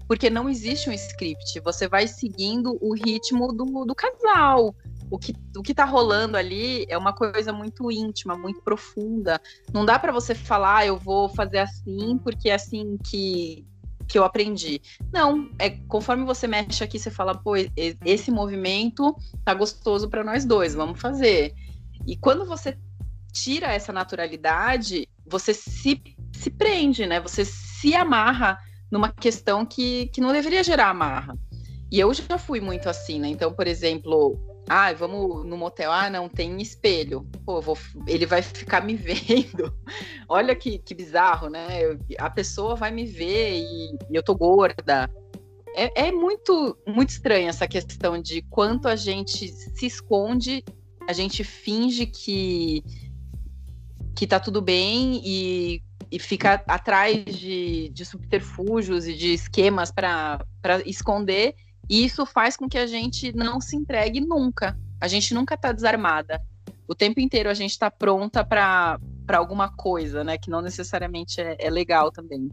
[0.07, 1.61] Porque não existe um script.
[1.61, 4.75] Você vai seguindo o ritmo do, do casal
[5.13, 9.39] o que, o que tá rolando ali é uma coisa muito íntima, muito profunda.
[9.71, 13.67] Não dá para você falar, ah, eu vou fazer assim porque é assim que,
[14.09, 14.81] que eu aprendi.
[15.13, 17.53] Não, é conforme você mexe aqui, você fala, pô,
[18.07, 21.55] esse movimento tá gostoso para nós dois, vamos fazer.
[22.07, 22.79] E quando você
[23.35, 26.03] tira essa naturalidade, você se,
[26.33, 27.21] se prende, né?
[27.21, 28.59] Você se amarra
[28.93, 31.35] numa questão que, que não deveria gerar amarra.
[31.91, 33.29] E eu já fui muito assim, né?
[33.29, 35.91] Então, por exemplo, ah, vamos no motel.
[35.91, 37.27] Ah, não, tem espelho.
[37.45, 37.77] Pô, vou,
[38.07, 39.75] ele vai ficar me vendo.
[40.29, 41.83] Olha que, que bizarro, né?
[41.83, 45.11] Eu, a pessoa vai me ver e, e eu tô gorda.
[45.75, 50.63] É, é, muito, muito estranho essa questão de quanto a gente se esconde,
[51.09, 52.85] a gente finge que,
[54.15, 60.45] que tá tudo bem e, e fica atrás de, de subterfúgios e de esquemas para
[60.85, 61.55] esconder
[61.89, 64.79] e isso faz com que a gente não se entregue nunca.
[65.01, 66.41] A gente nunca está desarmada.
[66.87, 68.99] O tempo inteiro a gente está pronta para
[69.33, 70.39] alguma coisa, né?
[70.39, 72.49] Que não necessariamente é, é legal também.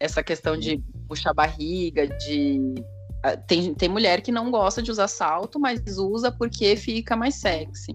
[0.00, 2.74] Essa questão de puxar barriga, de
[3.22, 7.36] ah, tem, tem mulher que não gosta de usar salto, mas usa porque fica mais
[7.36, 7.92] sexy.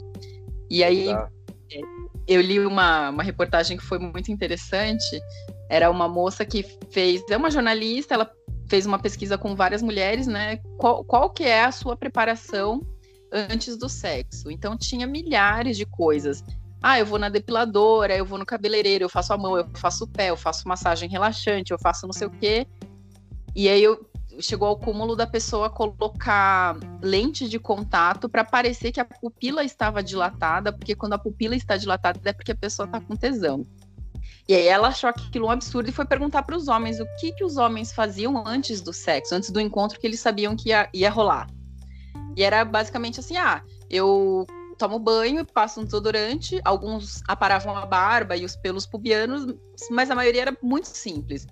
[0.69, 1.29] E aí tá.
[2.27, 5.21] Eu li uma, uma reportagem que foi muito interessante.
[5.69, 8.29] Era uma moça que fez, é uma jornalista, ela
[8.69, 10.57] fez uma pesquisa com várias mulheres, né?
[10.77, 12.81] Qual, qual que é a sua preparação
[13.31, 14.49] antes do sexo?
[14.49, 16.43] Então tinha milhares de coisas.
[16.81, 20.03] Ah, eu vou na depiladora, eu vou no cabeleireiro, eu faço a mão, eu faço
[20.03, 22.67] o pé, eu faço massagem relaxante, eu faço não sei o quê.
[23.55, 24.05] E aí eu
[24.39, 30.03] chegou ao cúmulo da pessoa colocar lente de contato para parecer que a pupila estava
[30.03, 33.65] dilatada, porque quando a pupila está dilatada é porque a pessoa está com tesão.
[34.47, 37.31] E aí ela achou aquilo um absurdo e foi perguntar para os homens o que,
[37.31, 40.89] que os homens faziam antes do sexo, antes do encontro que eles sabiam que ia,
[40.93, 41.47] ia rolar.
[42.35, 44.45] E era basicamente assim: ah, eu
[44.77, 49.55] tomo banho passo um desodorante, alguns aparavam a barba e os pelos pubianos,
[49.89, 51.47] mas a maioria era muito simples.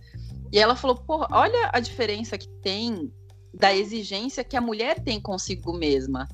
[0.51, 3.11] E ela falou: pô, olha a diferença que tem
[3.53, 6.27] da exigência que a mulher tem consigo mesma.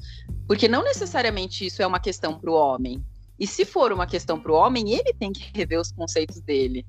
[0.48, 3.04] Porque não necessariamente isso é uma questão para o homem.
[3.40, 6.86] E se for uma questão para o homem, ele tem que rever os conceitos dele.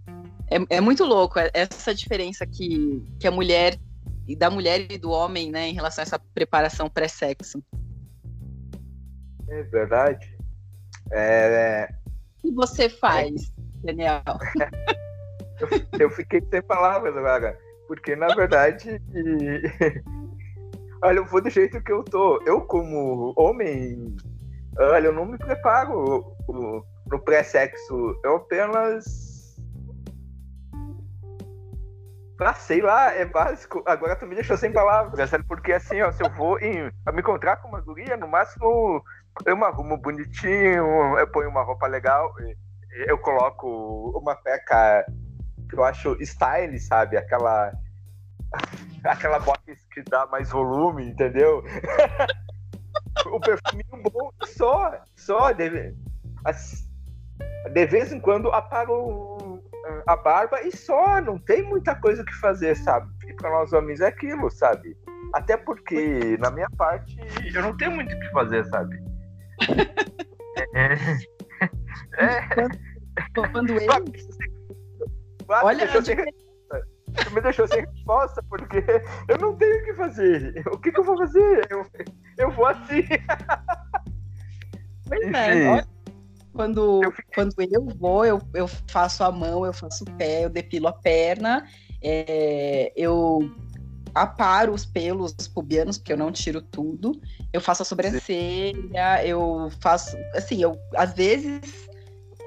[0.50, 3.78] É, é muito louco é, essa diferença que, que a mulher,
[4.38, 7.62] da mulher e do homem, né, em relação a essa preparação pré-sexo.
[9.48, 10.38] É verdade.
[11.10, 11.88] É...
[12.38, 14.22] O que você faz, Daniel?
[15.98, 19.00] eu, fiquei sem palavras agora, porque na verdade.
[21.00, 22.42] Olha, eu vou do jeito que eu tô.
[22.44, 24.16] Eu, como homem,
[24.76, 28.18] olha, eu não me preparo no, no pré-sexo.
[28.24, 29.56] Eu apenas.
[32.40, 33.80] Ah, sei lá, é básico.
[33.86, 35.44] Agora tu me deixou sem palavras, sabe?
[35.46, 39.02] Porque assim, ó, se eu vou em, me encontrar com uma guria, no máximo
[39.44, 42.34] eu me arrumo bonitinho, eu ponho uma roupa legal,
[43.06, 45.04] eu coloco uma peca
[45.68, 47.16] que eu acho style, sabe?
[47.16, 47.72] Aquela.
[49.04, 49.61] Aquela bota
[49.92, 51.62] que dá mais volume, entendeu?
[53.26, 55.52] o perfuminho bom só, só.
[55.52, 55.94] Deve,
[57.72, 59.62] de vez em quando apago
[60.07, 63.09] a barba e só, não tem muita coisa que fazer, sabe?
[63.26, 64.96] E para nós homens é aquilo, sabe?
[65.33, 67.16] Até porque, na minha parte,
[67.55, 68.99] eu não tenho muito o que fazer, sabe?
[70.74, 70.95] é.
[72.24, 73.49] é.
[73.53, 74.57] Quando eu.
[75.49, 76.16] Olha, deixou sem...
[76.16, 78.84] Tu me deixou sem resposta, porque
[79.28, 80.62] eu não tenho o que fazer.
[80.70, 81.66] O que, que eu vou fazer?
[81.70, 81.86] Eu,
[82.36, 83.03] eu vou assim.
[85.09, 85.99] Pois é, olha
[86.59, 90.51] quando eu, quando eu vou, eu, eu faço a mão, eu faço o pé, eu
[90.51, 91.64] depilo a perna,
[92.03, 93.49] é, eu
[94.12, 97.12] aparo os pelos pubianos, porque eu não tiro tudo,
[97.53, 101.88] eu faço a sobrancelha, eu faço, assim, eu às vezes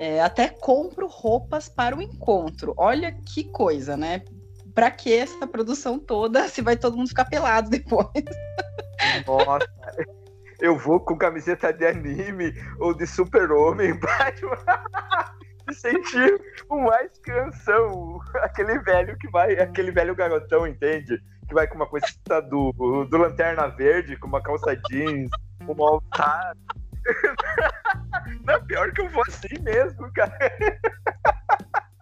[0.02, 2.74] é, até compro roupas para o encontro.
[2.76, 4.24] Olha que coisa, né?
[4.74, 8.10] Pra que essa produção toda se vai todo mundo ficar pelado depois?
[9.28, 9.68] Nossa.
[10.60, 13.93] eu vou com camiseta de anime ou de super-homem.
[15.70, 21.22] Me sentir o mais canção, aquele velho que vai, aquele velho garotão, entende?
[21.47, 22.08] Que vai com uma coisa
[22.49, 25.30] do, do Lanterna Verde, com uma calça jeans,
[25.68, 26.56] uma altar.
[28.45, 30.38] Não, pior que eu vou assim mesmo, cara.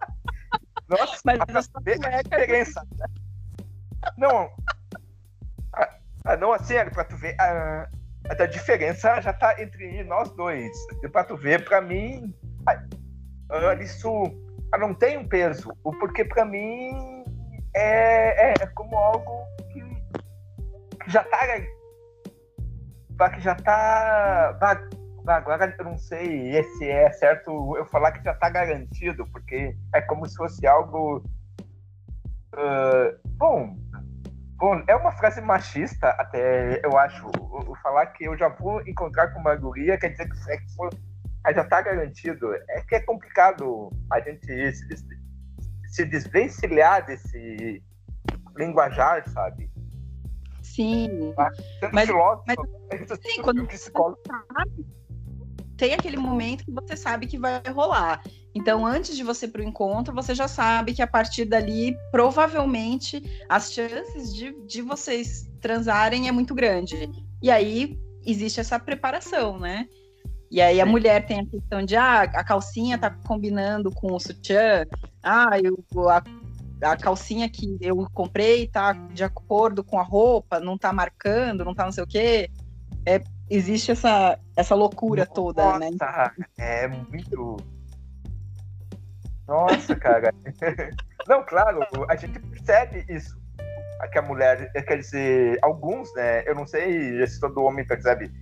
[0.88, 2.82] Nossa, mas a diferença.
[4.18, 4.50] Não.
[6.24, 7.36] Ah, não, assim, pra tu ver.
[7.40, 7.88] A,
[8.28, 10.70] a diferença já tá entre nós dois.
[11.12, 12.34] Pra tu ver, pra mim.
[13.80, 14.10] Isso
[14.78, 15.72] não tem um peso.
[15.82, 16.90] Porque pra mim
[17.74, 19.80] é, é, é como algo que,
[21.04, 21.38] que já tá.
[23.28, 24.58] Que já tá.
[25.26, 30.00] Agora eu não sei se é certo eu falar que já tá garantido, porque é
[30.00, 31.22] como se fosse algo.
[32.54, 33.76] Uh, bom,
[34.60, 37.26] Bom, é uma frase machista, até eu acho.
[37.82, 40.90] Falar que eu já vou encontrar com uma guria quer dizer que o sexo
[41.54, 42.54] já tá garantido.
[42.68, 44.72] É que é complicado a gente
[45.88, 47.82] se desvencilhar desse
[48.54, 49.70] linguajar, sabe?
[50.74, 51.32] Sim.
[51.80, 54.18] Sendo mas, filósofo, mas, sim, quando psicólogo.
[54.26, 54.86] Sabe,
[55.76, 58.22] tem aquele momento que você sabe que vai rolar.
[58.54, 63.22] Então, antes de você para o encontro, você já sabe que a partir dali, provavelmente,
[63.48, 67.10] as chances de, de vocês transarem é muito grande.
[67.42, 69.88] E aí existe essa preparação, né?
[70.50, 74.20] E aí a mulher tem a questão de ah, a calcinha tá combinando com o
[74.20, 74.84] sutiã,
[75.22, 75.78] ah, eu,
[76.10, 76.22] a,
[76.82, 81.74] a calcinha que eu comprei tá de acordo com a roupa, não tá marcando, não
[81.74, 82.50] tá não sei o quê.
[83.06, 85.90] É, existe essa, essa loucura Nossa, toda, né?
[86.58, 87.56] É muito
[89.50, 90.32] nossa, cara.
[91.26, 93.36] Não, claro, a gente percebe isso.
[94.12, 96.48] Que a mulher, quer dizer, alguns, né?
[96.48, 98.32] Eu não sei se todo homem percebe.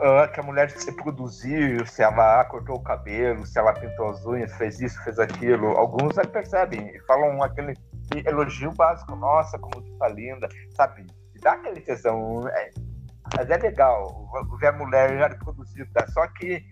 [0.00, 4.24] Uh, que a mulher se produziu, se ela cortou o cabelo, se ela pintou as
[4.24, 5.68] unhas, fez isso, fez aquilo.
[5.76, 7.74] Alguns aí percebem e falam aquele
[8.24, 9.14] elogio básico.
[9.14, 11.06] Nossa, como tu tá linda, sabe?
[11.42, 12.48] Dá aquele tesão.
[12.48, 12.70] É,
[13.36, 14.26] mas é legal
[14.58, 16.06] ver a mulher já produzida.
[16.08, 16.64] Só que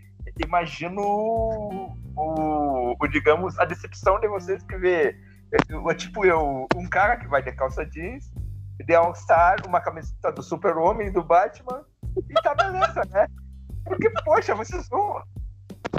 [0.43, 5.15] imagino o, o, digamos, a decepção de vocês que vê,
[5.97, 8.31] tipo eu, um cara que vai de calça jeans,
[8.85, 11.85] de All-Star, uma camiseta do Super-Homem, do Batman,
[12.29, 13.27] e tá beleza, né?
[13.85, 15.23] Porque, poxa, vocês são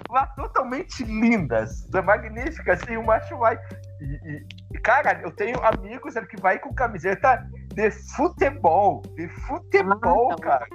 [0.10, 3.58] lá totalmente lindas, magníficas, e o macho vai.
[4.02, 10.42] E, e, cara, eu tenho amigos que vai com camiseta de futebol, de futebol, ah,
[10.42, 10.68] cara.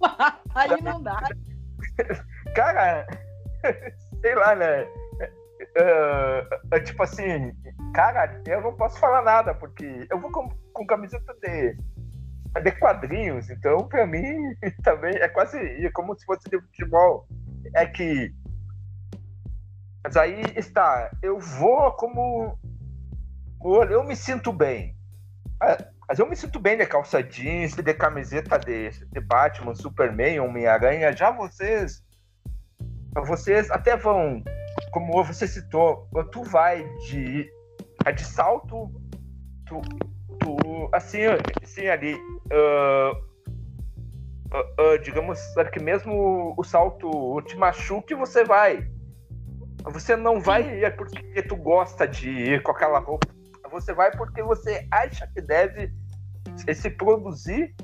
[0.54, 1.22] Aí não dá.
[2.54, 3.06] cara,
[4.20, 4.86] sei lá, né?
[5.76, 7.52] Uh, tipo assim,
[7.94, 11.76] cara, eu não posso falar nada, porque eu vou com, com camiseta de,
[12.62, 17.26] de quadrinhos, então pra mim também é quase é como se fosse de futebol.
[17.74, 18.34] É que.
[20.02, 22.58] Mas aí está, eu vou como.
[23.90, 24.94] Eu me sinto bem.
[26.06, 31.16] Mas eu me sinto bem de calça jeans, de camiseta de, de Batman, Superman, Homem-Aranha.
[31.16, 32.04] Já vocês
[33.22, 34.42] vocês até vão,
[34.90, 37.48] como você citou, tu vai de,
[38.04, 38.90] é de salto,
[39.66, 39.80] tu,
[40.92, 41.20] assim,
[41.62, 43.16] assim ali, uh,
[44.52, 45.40] uh, uh, digamos
[45.72, 48.88] que mesmo o salto te machuque, você vai.
[49.84, 53.28] Você não vai é porque tu gosta de ir com aquela roupa.
[53.70, 55.92] Você vai porque você acha que deve
[56.74, 57.74] se produzir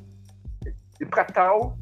[1.11, 1.77] para tal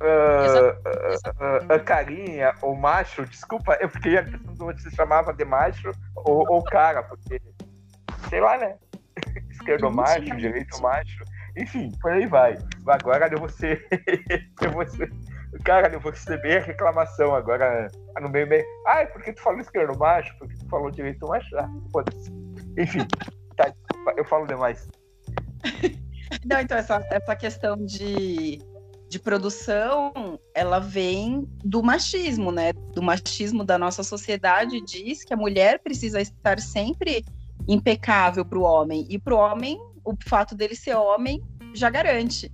[0.00, 6.62] uh, uh, carinha ou macho, desculpa, eu fiquei pensando se chamava de macho ou, ou
[6.62, 7.40] cara, porque
[8.28, 8.76] sei lá, né?
[9.50, 11.24] Esquerdo macho, direito macho,
[11.56, 12.58] enfim, por aí vai.
[12.86, 13.86] Agora eu vou ser.
[14.62, 15.12] eu vou ser.
[15.64, 18.64] Cara, eu vou receber a reclamação agora no meio meio.
[18.86, 20.36] Ai, por que tu falou esquerdo macho?
[20.38, 21.56] Por que tu falou direito macho?
[21.56, 22.30] Ah, foda-se.
[22.76, 23.06] Enfim,
[23.56, 23.72] tá,
[24.16, 24.88] eu falo demais.
[26.44, 28.60] Não, então, essa, essa questão de
[29.08, 32.72] de produção, ela vem do machismo, né?
[32.94, 37.24] Do machismo da nossa sociedade diz que a mulher precisa estar sempre
[37.66, 41.42] impecável para o homem e para o homem o fato dele ser homem
[41.74, 42.52] já garante.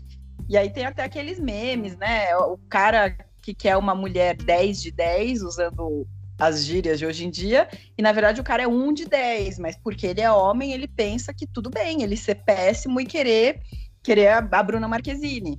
[0.49, 2.35] E aí tem até aqueles memes, né?
[2.37, 6.07] O cara que quer uma mulher 10 de 10 usando
[6.39, 9.61] as gírias de hoje em dia, e na verdade o cara é um de 10,
[9.61, 13.61] mas porque ele é homem, ele pensa que tudo bem, ele ser péssimo e querer
[14.05, 15.59] querer a, Bruna Marquezine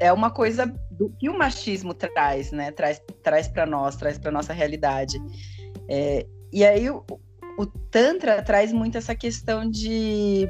[0.00, 2.70] é uma coisa do que o machismo traz, né?
[2.72, 5.18] Traz, traz para nós, traz para nossa realidade.
[5.88, 6.86] É, e aí
[7.60, 10.48] o, Tantra traz muito essa questão de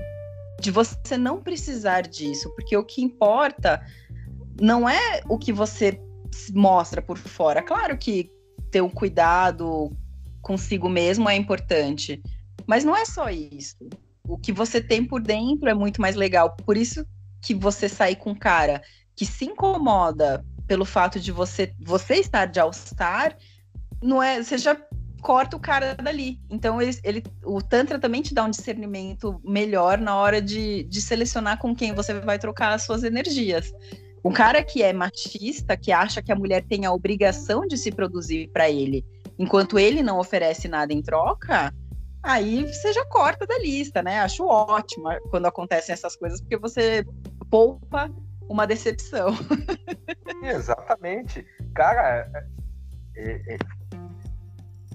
[0.61, 3.83] de você não precisar disso, porque o que importa
[4.61, 5.99] não é o que você
[6.53, 7.63] mostra por fora.
[7.63, 8.31] Claro que
[8.71, 9.91] ter um cuidado
[10.43, 12.23] consigo mesmo é importante,
[12.67, 13.77] mas não é só isso.
[14.29, 16.55] O que você tem por dentro é muito mais legal.
[16.67, 17.07] Por isso
[17.41, 18.83] que você sair com um cara
[19.17, 23.35] que se incomoda pelo fato de você você estar de All-Star,
[24.03, 24.77] não é, você já
[25.21, 26.41] corta o cara dali.
[26.51, 31.01] Então ele, ele, o Tantra também te dá um discernimento melhor na hora de, de
[31.01, 33.73] selecionar com quem você vai trocar as suas energias.
[34.25, 37.91] Um cara que é machista, que acha que a mulher tem a obrigação de se
[37.91, 39.05] produzir para ele,
[39.39, 41.73] enquanto ele não oferece nada em troca,
[42.23, 44.21] aí você já corta da lista, né?
[44.21, 47.05] Acho ótimo quando acontecem essas coisas, porque você
[47.51, 48.11] poupa
[48.49, 49.31] uma decepção.
[50.43, 51.47] Exatamente.
[51.75, 52.31] Cara,
[53.17, 53.59] é, é,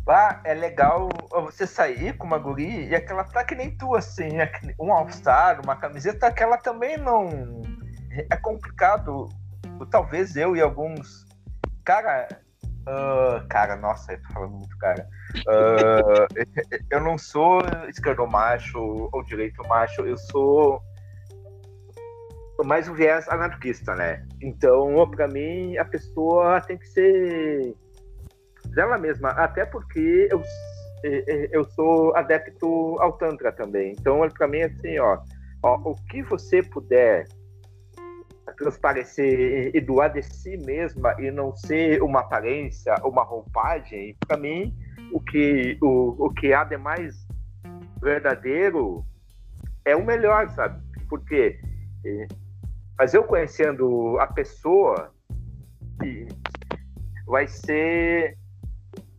[0.05, 4.39] lá é legal você sair com uma guri e aquela tá que nem tu, assim,
[4.39, 7.61] é um all-star, uma camiseta, aquela também não.
[8.31, 9.29] É complicado.
[9.91, 11.25] Talvez eu e alguns.
[11.83, 12.27] Cara,
[12.87, 15.07] uh, cara, nossa, eu tô falando muito cara.
[15.39, 16.27] Uh,
[16.89, 20.81] eu não sou esquerdo macho ou direito macho, eu sou
[22.63, 24.25] mais um viés anarquista, né?
[24.41, 27.75] Então, para mim, a pessoa tem que ser
[28.75, 30.41] dela mesma, até porque eu,
[31.51, 33.93] eu sou adepto ao Tantra também.
[33.97, 35.19] Então, para mim, assim, ó,
[35.63, 37.27] ó, o que você puder
[38.57, 44.73] transparecer e doar de si mesma e não ser uma aparência, uma roupagem, para mim,
[45.11, 47.15] o que, o, o que há de mais
[48.01, 49.03] verdadeiro
[49.83, 50.79] é o melhor, sabe?
[51.09, 51.59] Porque
[52.97, 55.11] mas eu conhecendo a pessoa,
[57.27, 58.37] vai ser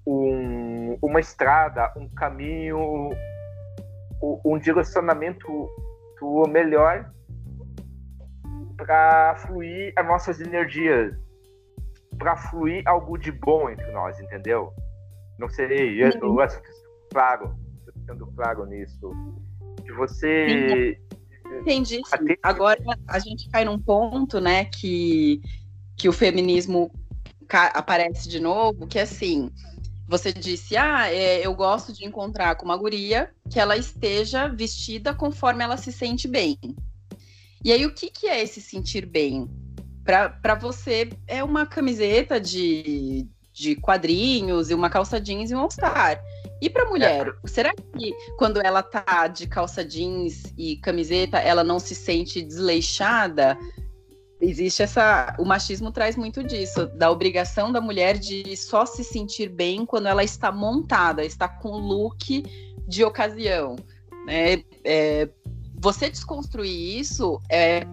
[0.06, 3.10] um, uma estrada, um caminho,
[4.44, 5.46] um direcionamento
[6.48, 7.10] melhor
[8.76, 11.14] para fluir as nossas energias,
[12.18, 14.72] para fluir algo de bom entre nós, entendeu?
[15.38, 16.48] Não sei, eu, eu, eu
[17.12, 17.54] claro,
[18.06, 19.12] sendo claro nisso.
[19.84, 20.98] Que você.
[21.60, 22.00] Entendi.
[22.42, 25.40] Agora a gente cai num ponto, né, que,
[25.96, 26.90] que o feminismo
[27.48, 29.50] aparece de novo, que assim,
[30.08, 35.12] você disse, ah, é, eu gosto de encontrar com uma guria que ela esteja vestida
[35.12, 36.58] conforme ela se sente bem.
[37.64, 39.50] E aí, o que, que é esse sentir bem?
[40.04, 46.22] Para você, é uma camiseta de, de quadrinhos e uma calça jeans e um all-star.
[46.62, 47.48] E para mulher, é.
[47.48, 53.58] será que quando ela tá de calça jeans e camiseta, ela não se sente desleixada?
[54.40, 55.34] Existe essa.
[55.38, 60.06] O machismo traz muito disso, da obrigação da mulher de só se sentir bem quando
[60.06, 62.42] ela está montada, está com look
[62.86, 63.76] de ocasião.
[64.26, 64.62] Né?
[64.84, 65.28] É,
[65.80, 67.86] você desconstruir isso é,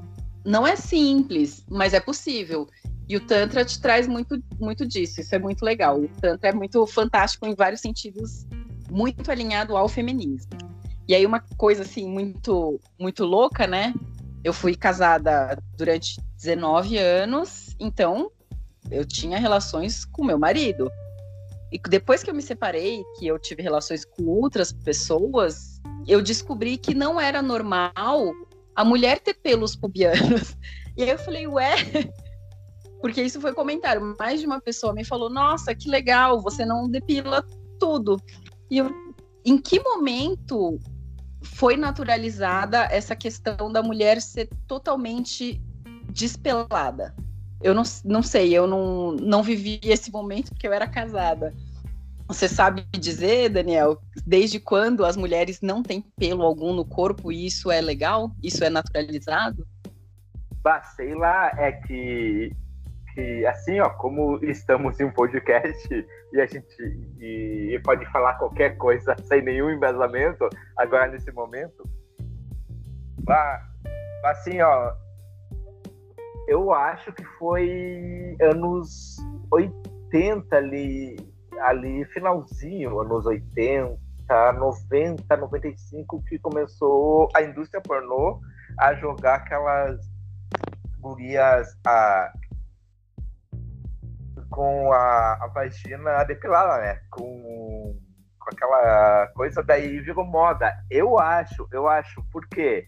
[0.46, 2.68] não é simples, mas é possível.
[3.08, 6.00] E o Tantra te traz muito, muito disso, isso é muito legal.
[6.00, 8.46] O Tantra é muito fantástico em vários sentidos,
[8.90, 10.52] muito alinhado ao feminismo.
[11.08, 13.94] E aí, uma coisa assim, muito, muito louca, né?
[14.44, 18.32] Eu fui casada durante 19 anos, então
[18.92, 20.92] eu tinha relações com meu marido.
[21.72, 26.78] E depois que eu me separei, que eu tive relações com outras pessoas, eu descobri
[26.78, 28.34] que não era normal
[28.76, 30.56] a mulher ter pelos pubianos.
[30.96, 31.74] E aí eu falei, ué,
[33.04, 34.16] porque isso foi comentário.
[34.18, 37.46] Mais de uma pessoa me falou: Nossa, que legal, você não depila
[37.78, 38.18] tudo.
[38.72, 38.90] E eu,
[39.44, 40.80] em que momento
[41.44, 45.62] foi naturalizada essa questão da mulher ser totalmente
[46.10, 47.14] despelada.
[47.62, 51.54] Eu não, não sei, eu não, não vivi esse momento porque eu era casada.
[52.28, 57.46] Você sabe dizer, Daniel, desde quando as mulheres não têm pelo algum no corpo e
[57.46, 58.32] isso é legal?
[58.42, 59.68] Isso é naturalizado?
[60.64, 62.52] Bah, sei lá, é que,
[63.14, 66.76] que assim, ó, como estamos em um podcast e a gente
[67.20, 71.84] e, e pode falar qualquer coisa sem nenhum embasamento, agora nesse momento,
[73.20, 73.62] bah,
[74.26, 74.94] assim, ó,
[76.48, 79.18] eu acho que foi anos
[79.52, 81.16] 80 ali,
[81.62, 83.98] ali finalzinho, anos 80,
[84.58, 88.42] 90, 95, que começou a indústria pornô
[88.80, 90.00] a jogar aquelas
[91.00, 92.32] gurias a,
[94.54, 97.00] com a, a vagina depilada, né?
[97.10, 97.98] Com,
[98.40, 100.72] com aquela coisa, daí virou moda.
[100.92, 102.86] Eu acho, eu acho, porque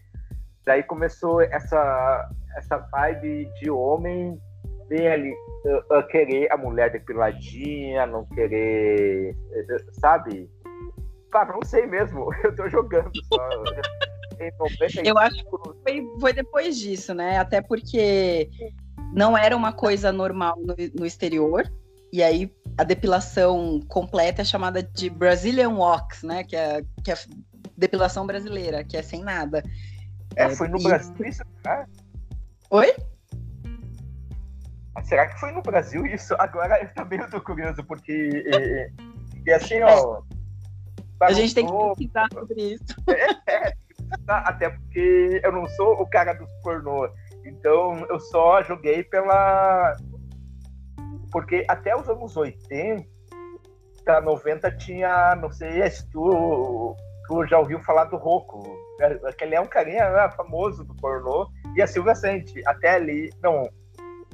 [0.64, 4.40] daí começou essa essa vibe de homem
[4.88, 10.48] bem ali, uh, uh, querer a mulher depiladinha, não querer, uh, sabe?
[11.32, 13.48] Cara, não sei mesmo, eu tô jogando só.
[14.40, 15.06] em 95...
[15.06, 15.50] Eu acho que
[15.82, 17.38] foi, foi depois disso, né?
[17.38, 18.48] Até porque
[19.12, 21.70] não era uma coisa normal no, no exterior.
[22.12, 26.44] E aí a depilação completa é chamada de Brazilian Wax, né?
[26.44, 27.16] Que é, que é
[27.76, 29.62] depilação brasileira, que é sem nada.
[30.34, 30.84] É, foi no e...
[30.84, 31.86] Brasil isso, né?
[32.70, 32.94] Oi?
[34.94, 36.34] Ah, será que foi no Brasil isso?
[36.38, 38.12] Agora eu também estou curioso, porque.
[38.12, 38.92] E,
[39.46, 40.22] e assim, ó.
[41.20, 42.84] A gente tem que pesquisar sobre isso.
[43.48, 43.72] É, é,
[44.28, 47.08] até porque eu não sou o cara dos pornô.
[47.58, 49.96] Então eu só joguei pela.
[51.32, 53.06] Porque até os anos 80,
[54.22, 56.96] 90 tinha, não sei se tu,
[57.26, 58.62] tu já ouviu falar do Rocco.
[59.26, 61.48] Aquele é um carinha né, famoso do pornô.
[61.74, 62.62] E a Silvia Sente.
[62.66, 63.30] Até ali.
[63.42, 63.68] Não,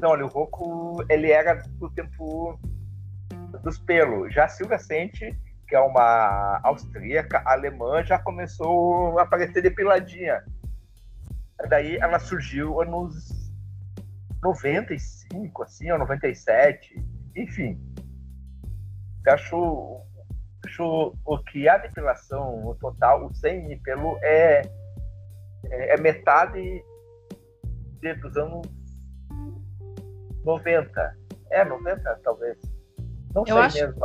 [0.00, 2.58] não, ali o Rocco ele era do tempo
[3.62, 4.32] dos pelos.
[4.34, 10.42] Já a Silvia Sente, que é uma austríaca, alemã, já começou a aparecer depiladinha.
[11.68, 13.52] Daí ela surgiu nos
[14.42, 17.04] 95, assim, ou 97,
[17.36, 17.80] enfim.
[19.24, 20.00] Eu acho,
[20.66, 24.62] acho o que a depilação o total, o sem pelo, é,
[25.70, 26.84] é, é metade
[28.20, 28.66] dos anos
[30.44, 31.16] 90.
[31.50, 32.58] É, 90 talvez.
[33.34, 33.76] Não eu sei acho...
[33.78, 34.00] mesmo.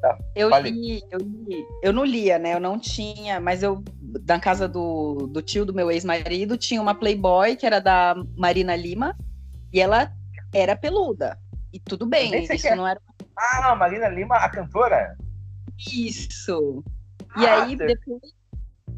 [0.00, 2.54] Tá, eu, li, eu li, eu não lia, né?
[2.54, 3.82] Eu não tinha, mas eu,
[4.26, 8.76] na casa do, do tio do meu ex-marido, tinha uma Playboy que era da Marina
[8.76, 9.16] Lima
[9.72, 10.12] e ela
[10.54, 11.36] era peluda.
[11.72, 13.00] E tudo bem, isso não era.
[13.36, 15.16] Ah, Marina Lima, a cantora?
[15.76, 16.84] Isso.
[17.36, 18.32] E ah, aí, depois,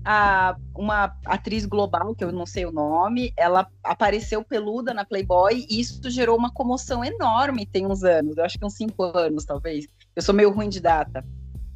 [0.05, 5.67] a, uma atriz global, que eu não sei o nome, ela apareceu peluda na Playboy
[5.69, 9.45] e isso gerou uma comoção enorme tem uns anos, eu acho que uns cinco anos,
[9.45, 9.87] talvez.
[10.21, 11.25] Eu sou meio ruim de data.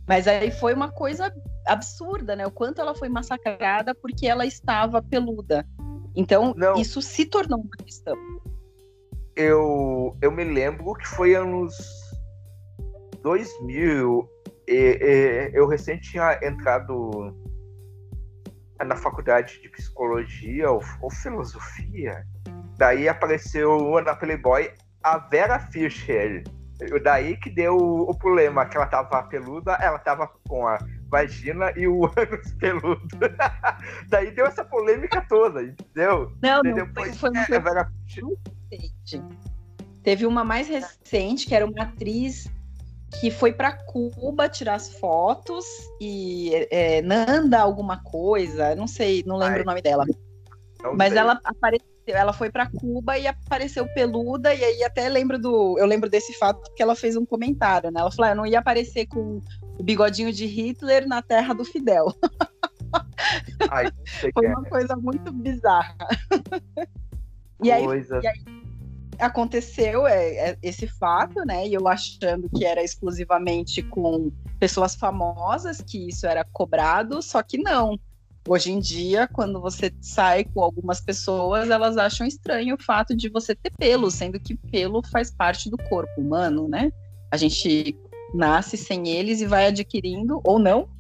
[0.07, 1.35] Mas aí foi uma coisa
[1.67, 2.47] absurda, né?
[2.47, 5.67] O quanto ela foi massacrada porque ela estava peluda.
[6.15, 6.75] Então, não.
[6.75, 8.15] isso se tornou uma questão.
[9.35, 11.75] Eu, eu me lembro que foi anos
[13.23, 14.29] 2000.
[14.69, 17.35] E, e, eu recente tinha entrado
[18.79, 22.27] na faculdade de psicologia ou, ou filosofia.
[22.77, 24.71] Daí apareceu na Playboy
[25.03, 26.45] a Vera Fischer
[27.03, 31.87] Daí que deu o, problema, que ela tava peluda, ela tava com a vagina e
[31.87, 33.07] o ânus peludo.
[34.09, 36.33] Daí deu essa polêmica toda, entendeu?
[36.43, 39.23] Não, não, depois, foi, foi, é, recente.
[40.03, 42.51] Teve uma mais recente, que era uma atriz
[43.21, 45.65] que foi para Cuba tirar as fotos
[46.01, 50.05] e é, Nanda alguma coisa, não sei, não lembro Ai, o nome dela.
[50.97, 51.19] Mas sei.
[51.19, 55.79] ela apareceu ela foi para Cuba e apareceu peluda, e aí até lembro do.
[55.79, 58.01] Eu lembro desse fato porque ela fez um comentário, né?
[58.01, 59.43] Ela falou: ah, eu não ia aparecer com
[59.79, 62.07] o bigodinho de Hitler na terra do Fidel.
[63.71, 63.91] Ai,
[64.33, 64.71] foi uma é.
[64.71, 65.97] coisa muito bizarra.
[67.63, 67.85] e, aí,
[68.23, 68.65] e aí
[69.19, 71.67] aconteceu é, é, esse fato, né?
[71.67, 77.59] E eu achando que era exclusivamente com pessoas famosas que isso era cobrado, só que
[77.59, 77.99] não.
[78.47, 83.31] Hoje em dia, quando você sai com algumas pessoas, elas acham estranho o fato de
[83.31, 86.93] você ter pelo, sendo que pelo faz parte do corpo humano, né?
[87.31, 87.99] A gente
[88.35, 90.91] nasce sem eles e vai adquirindo, ou não,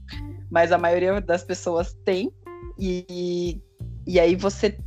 [0.51, 2.32] mas a maioria das pessoas tem.
[2.78, 3.61] E,
[4.07, 4.78] e aí você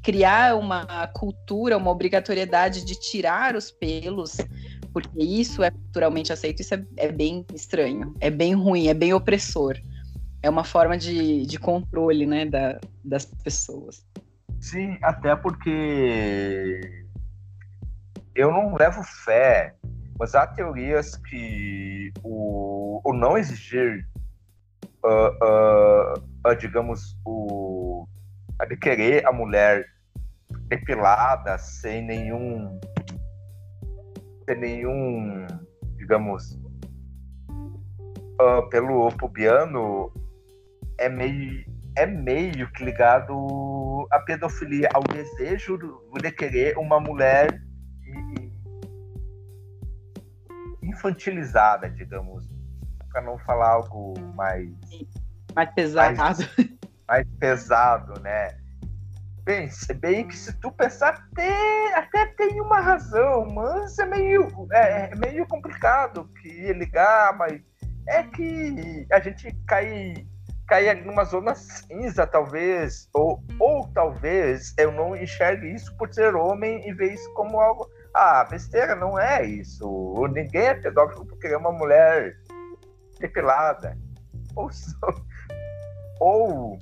[0.00, 4.36] criar uma cultura, uma obrigatoriedade de tirar os pelos,
[4.92, 9.12] porque isso é culturalmente aceito, isso é, é bem estranho, é bem ruim, é bem
[9.12, 9.76] opressor
[10.44, 14.06] é uma forma de, de controle né, da, das pessoas.
[14.60, 17.06] Sim, até porque
[18.34, 19.74] eu não levo fé,
[20.18, 24.06] mas há teorias que o, o não exigir,
[25.02, 28.06] uh, uh, uh, digamos, o,
[28.58, 29.86] a de querer a mulher
[30.68, 32.78] depilada, sem nenhum,
[34.44, 35.46] sem nenhum,
[35.96, 36.60] digamos,
[38.70, 40.12] pelo pubiano,
[40.98, 41.64] é meio,
[41.96, 45.78] é meio que ligado à pedofilia, ao desejo
[46.20, 47.60] de querer uma mulher
[50.82, 52.48] infantilizada, digamos,
[53.10, 54.70] para não falar algo mais
[55.54, 56.38] mais pesado, mais,
[57.06, 58.56] mais pesado, né?
[59.44, 64.48] Bem, se bem que se tu pensar até, até tem uma razão, mas é meio
[64.72, 67.60] é, é meio complicado que ligar, mas
[68.08, 70.26] é que a gente cai
[70.66, 76.34] cair ali numa zona cinza, talvez, ou, ou talvez eu não enxergue isso por ser
[76.34, 77.88] homem e ver isso como algo.
[78.12, 79.86] Ah, besteira, não é isso.
[80.32, 82.36] Ninguém é pedófilo por querer uma mulher
[83.18, 83.96] depilada.
[84.54, 84.70] Ou,
[86.20, 86.78] ou,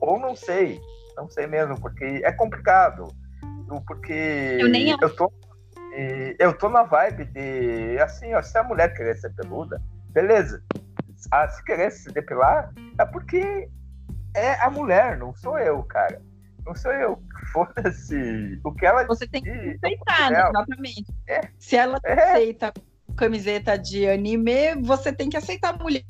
[0.00, 0.80] ou não sei,
[1.16, 3.08] não sei mesmo, porque é complicado.
[3.86, 4.90] Porque eu, nem...
[4.90, 5.32] eu tô
[6.38, 10.62] eu tô na vibe de assim, ó, se a mulher querer ser peluda, beleza.
[11.30, 13.68] Ah, se querer se depilar, é porque
[14.34, 16.20] é a mulher, não sou eu, cara.
[16.66, 17.22] Não sou eu.
[17.52, 18.60] Foda-se.
[18.64, 20.48] O que ela Você tem que aceitar, né?
[20.48, 21.14] exatamente.
[21.28, 21.40] É.
[21.58, 22.12] Se ela é.
[22.12, 22.72] aceita
[23.16, 26.04] camiseta de anime, você tem que aceitar a mulher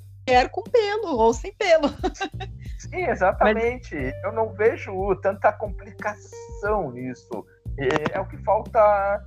[0.50, 1.88] com pelo ou sem pelo.
[2.78, 3.94] Sim, exatamente.
[3.94, 4.24] Mas...
[4.24, 7.44] Eu não vejo tanta complicação nisso.
[7.78, 9.22] É, é o que falta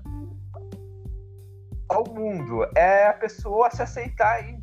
[1.90, 2.68] ao mundo.
[2.76, 4.58] É a pessoa se aceitar e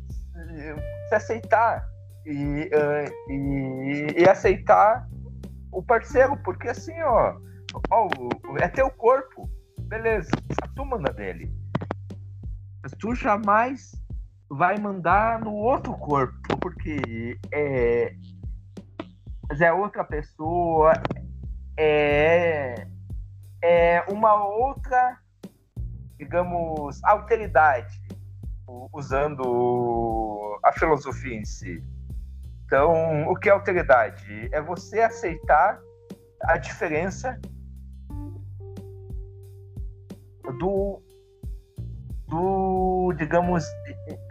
[1.07, 1.87] se aceitar
[2.25, 5.07] e, uh, e, e, aceitar
[5.71, 7.37] o parceiro, porque assim, ó,
[7.91, 8.09] ó,
[8.59, 9.49] é teu corpo,
[9.81, 10.31] beleza,
[10.75, 11.53] tu manda dele.
[12.99, 13.91] Tu jamais
[14.49, 18.15] vai mandar no outro corpo, porque é,
[19.59, 20.93] é outra pessoa,
[21.77, 22.87] é,
[23.61, 25.17] é uma outra,
[26.17, 28.04] digamos, alteridade,
[28.93, 31.83] usando a filosofia em si.
[32.65, 34.49] Então, o que é alteridade?
[34.51, 35.79] É você aceitar
[36.43, 37.39] a diferença
[40.59, 41.01] do,
[42.27, 43.65] do digamos,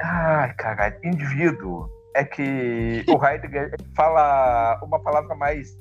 [0.01, 1.89] ai, cara, indivíduo.
[2.17, 5.77] É que o Heidegger fala uma palavra mais,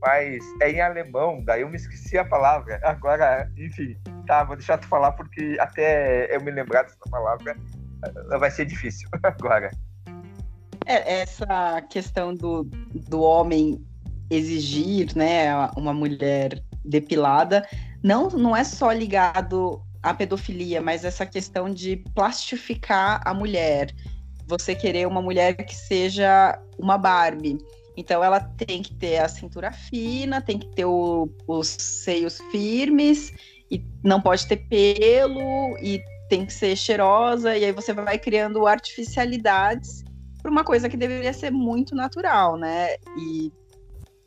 [0.00, 2.80] mais é em alemão, daí eu me esqueci a palavra.
[2.84, 7.56] Agora, enfim, tá, vou deixar tu falar porque até eu me lembrar dessa palavra
[8.38, 9.70] vai ser difícil agora.
[10.86, 12.64] É, essa questão do,
[13.08, 13.80] do homem
[14.30, 17.66] exigir, né, uma mulher depilada,
[18.02, 23.94] não, não é só ligado à pedofilia, mas essa questão de plastificar a mulher.
[24.46, 27.58] Você querer uma mulher que seja uma Barbie.
[27.96, 33.32] Então ela tem que ter a cintura fina, tem que ter o, os seios firmes,
[33.70, 38.66] e não pode ter pelo, e tem que ser cheirosa, e aí você vai criando
[38.66, 40.04] artificialidades
[40.42, 42.94] para uma coisa que deveria ser muito natural, né?
[43.18, 43.52] E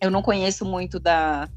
[0.01, 1.49] eu não conheço muito da,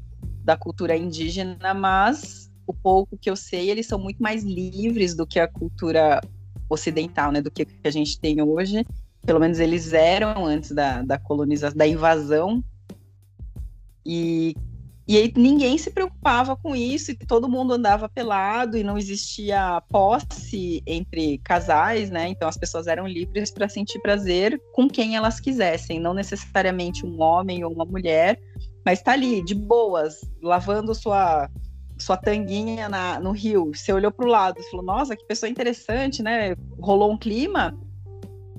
[0.43, 5.25] da cultura indígena, mas o pouco que eu sei, eles são muito mais livres do
[5.25, 6.21] que a cultura
[6.69, 7.41] ocidental, né?
[7.41, 8.85] Do que a gente tem hoje.
[9.25, 12.63] Pelo menos eles eram antes da, da colonização, da invasão.
[14.05, 14.55] E
[15.11, 19.83] e aí ninguém se preocupava com isso, e todo mundo andava pelado e não existia
[19.89, 22.29] posse entre casais, né?
[22.29, 27.21] Então as pessoas eram livres para sentir prazer com quem elas quisessem, não necessariamente um
[27.21, 28.39] homem ou uma mulher,
[28.85, 31.49] mas tá ali de boas, lavando sua
[31.97, 33.69] sua tanguinha na, no rio.
[33.75, 36.55] Você olhou para o lado e falou: "Nossa, que pessoa interessante, né?
[36.79, 37.77] Rolou um clima".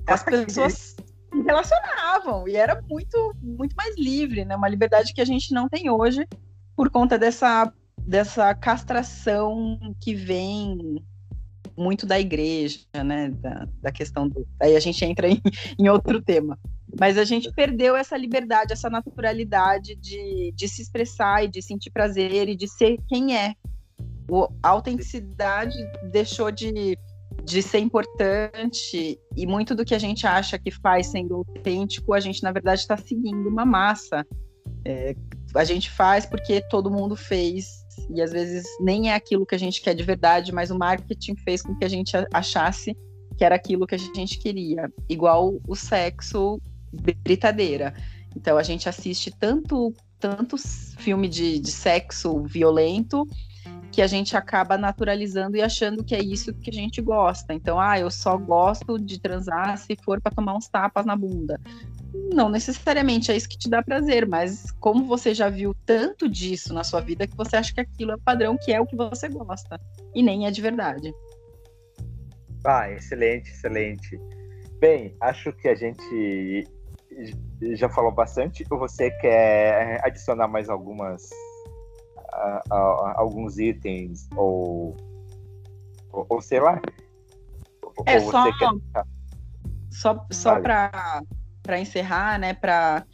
[0.05, 0.92] As pessoas
[1.33, 4.55] se relacionavam e era muito muito mais livre, né?
[4.55, 6.27] Uma liberdade que a gente não tem hoje
[6.75, 11.03] por conta dessa dessa castração que vem
[11.75, 13.29] muito da igreja, né?
[13.29, 14.47] Da, da questão do.
[14.61, 15.41] Aí a gente entra em,
[15.79, 16.57] em outro tema.
[16.99, 21.89] Mas a gente perdeu essa liberdade, essa naturalidade de, de se expressar e de sentir
[21.89, 23.55] prazer e de ser quem é.
[24.29, 25.75] O, a autenticidade
[26.11, 26.97] deixou de
[27.43, 32.19] de ser importante e muito do que a gente acha que faz sendo autêntico, a
[32.19, 34.25] gente na verdade está seguindo uma massa.
[34.85, 35.15] É,
[35.55, 37.65] a gente faz porque todo mundo fez
[38.09, 41.35] e às vezes nem é aquilo que a gente quer de verdade, mas o marketing
[41.37, 42.95] fez com que a gente achasse
[43.37, 47.93] que era aquilo que a gente queria, igual o sexo britadeira.
[48.35, 53.27] Então a gente assiste tanto tantos filme de, de sexo violento
[53.93, 57.53] que a gente acaba naturalizando e achando que é isso que a gente gosta.
[57.53, 61.61] Então, ah, eu só gosto de transar se for para tomar uns tapas na bunda.
[62.33, 66.73] Não necessariamente é isso que te dá prazer, mas como você já viu tanto disso
[66.73, 68.95] na sua vida que você acha que aquilo é o padrão, que é o que
[68.95, 69.79] você gosta.
[70.15, 71.13] E nem é de verdade.
[72.65, 74.19] Ah, excelente, excelente.
[74.79, 76.67] Bem, acho que a gente
[77.75, 78.65] já falou bastante.
[78.67, 81.29] Você quer adicionar mais algumas
[82.33, 84.95] a, a, alguns itens ou,
[86.11, 86.81] ou, ou, sei lá.
[88.05, 88.69] É ou só, quer...
[89.91, 92.53] só, só para encerrar, né?
[92.53, 93.05] Para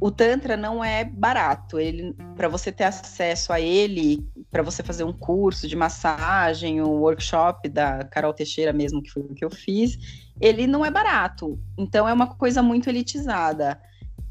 [0.00, 1.78] o tantra não é barato.
[1.78, 7.00] Ele, para você ter acesso a ele, para você fazer um curso de massagem, um
[7.00, 9.98] workshop da Carol Teixeira mesmo que foi o que eu fiz,
[10.40, 11.60] ele não é barato.
[11.76, 13.80] Então é uma coisa muito elitizada.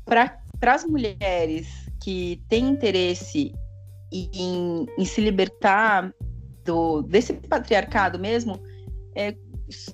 [0.03, 1.67] Para as mulheres
[2.01, 3.53] que têm interesse
[4.11, 6.13] em, em se libertar
[6.65, 8.59] do, desse patriarcado mesmo,
[9.15, 9.35] é,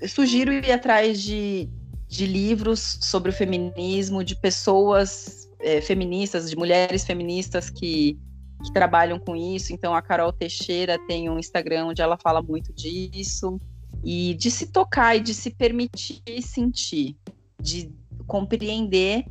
[0.08, 1.70] sugiro ir atrás de,
[2.08, 8.18] de livros sobre o feminismo, de pessoas é, feministas, de mulheres feministas que,
[8.64, 9.74] que trabalham com isso.
[9.74, 13.60] Então, a Carol Teixeira tem um Instagram onde ela fala muito disso.
[14.04, 17.16] E de se tocar e de se permitir sentir,
[17.60, 17.92] de
[18.28, 19.26] compreender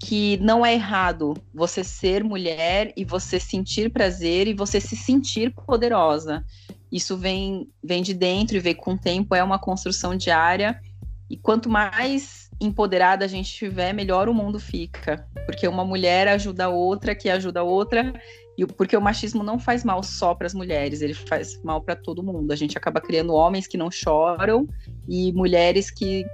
[0.00, 5.54] que não é errado você ser mulher e você sentir prazer e você se sentir
[5.54, 6.44] poderosa.
[6.90, 10.80] Isso vem, vem de dentro e vem com o tempo, é uma construção diária.
[11.28, 15.26] E quanto mais empoderada a gente tiver, melhor o mundo fica.
[15.46, 18.12] Porque uma mulher ajuda a outra, que ajuda a outra,
[18.56, 21.96] e porque o machismo não faz mal só para as mulheres, ele faz mal para
[21.96, 22.52] todo mundo.
[22.52, 24.68] A gente acaba criando homens que não choram
[25.08, 26.24] e mulheres que,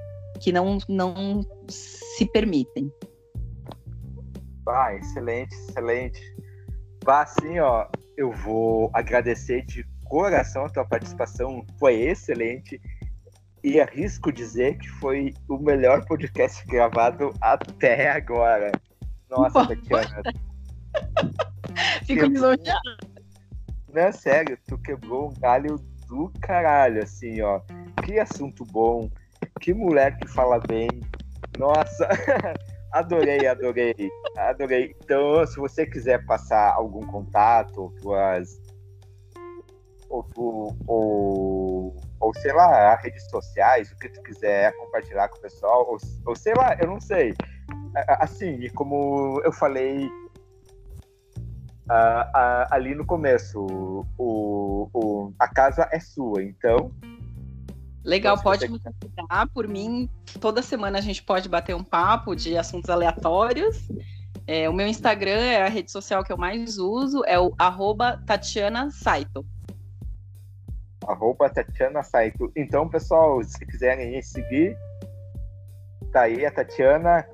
[0.40, 2.92] que não, não se permitem.
[4.70, 6.20] Ah, excelente, excelente.
[7.04, 12.80] Vá, assim, ó, eu vou agradecer de coração a tua participação, foi excelente.
[13.62, 18.72] E arrisco dizer que foi o melhor podcast gravado até agora.
[19.28, 20.22] Nossa, Tatiana.
[22.04, 22.96] Fico lisonjeada.
[23.92, 25.76] Não, é sério, tu quebrou um galho
[26.08, 27.60] do caralho, assim, ó.
[28.04, 29.10] Que assunto bom,
[29.60, 30.88] que mulher que fala bem.
[31.58, 32.08] Nossa,
[32.92, 33.94] adorei, adorei,
[34.36, 34.96] adorei.
[35.02, 38.60] Então, se você quiser passar algum contato, tuas.
[40.08, 45.40] Ou, tu, ou ou sei lá, redes sociais, o que tu quiser compartilhar com o
[45.40, 47.34] pessoal, ou, ou sei lá, eu não sei.
[48.06, 50.06] Assim, como eu falei
[51.88, 53.64] uh, uh, ali no começo,
[54.18, 56.92] o, o, a casa é sua, então.
[58.04, 59.46] Legal, pode me convidar.
[59.52, 60.08] Por mim,
[60.40, 63.88] toda semana a gente pode bater um papo de assuntos aleatórios.
[64.46, 68.20] É, o meu Instagram é a rede social que eu mais uso, é o arroba
[68.26, 69.44] Tatiana Saito
[71.06, 72.50] arroba Tatiana Saito.
[72.54, 74.76] Então, pessoal, se quiserem seguir,
[76.12, 77.26] tá aí a Tatiana,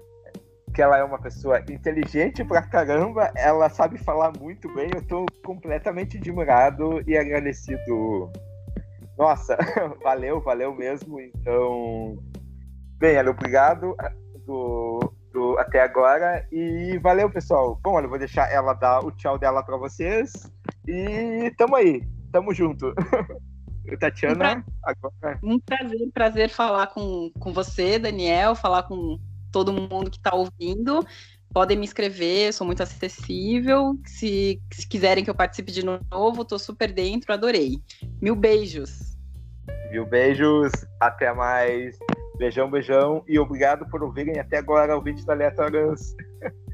[0.75, 5.27] que ela é uma pessoa inteligente pra caramba, ela sabe falar muito bem, eu tô
[5.45, 8.31] completamente admirado e agradecido.
[9.19, 9.57] Nossa,
[10.03, 11.21] valeu, valeu mesmo.
[11.21, 12.19] Então,
[12.99, 13.97] bem, olha, obrigado
[14.47, 17.79] do, do, até agora e valeu, pessoal.
[17.83, 20.51] Bom, olha, eu vou deixar ela dar o tchau dela para vocês
[20.87, 22.95] e tamo aí, tamo junto.
[24.01, 25.39] Tatiana, agora.
[25.43, 29.19] Um prazer, prazer falar com, com você, Daniel, falar com
[29.53, 31.07] todo mundo que está ouvindo.
[31.53, 33.99] Podem me escrever, sou muito acessível.
[34.05, 37.79] Se, se quiserem que eu participe de novo, estou super dentro, adorei.
[38.21, 39.17] Mil beijos.
[39.91, 41.99] Mil beijos, até mais.
[42.39, 43.25] Beijão, beijão.
[43.27, 46.15] E obrigado por ouvirem até agora o vídeo da Aleatórias.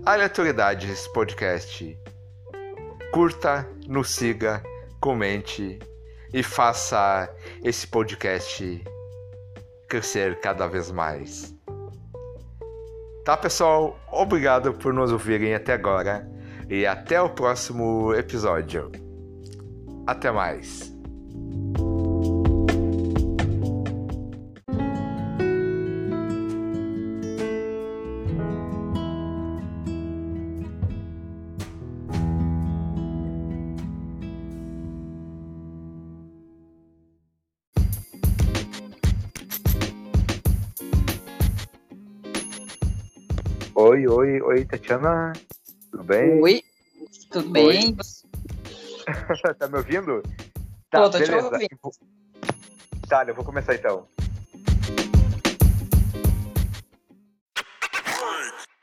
[0.06, 1.98] Aleatoridades Podcast
[3.12, 4.62] curta, nos siga,
[4.98, 5.78] comente
[6.32, 7.28] e faça
[7.62, 8.82] esse podcast
[9.86, 11.54] crescer cada vez mais.
[13.22, 14.00] Tá, pessoal?
[14.10, 16.26] Obrigado por nos ouvirem até agora
[16.70, 18.90] e até o próximo episódio.
[20.06, 20.90] Até mais.
[44.14, 45.32] Oi, oi, oi, Tatiana.
[45.90, 46.38] Tudo bem?
[46.42, 46.62] Oi,
[47.30, 47.96] tudo bem?
[49.58, 50.22] tá me ouvindo?
[50.90, 51.58] Tá, Tô, tô beleza.
[53.08, 54.06] Tá, eu vou começar então.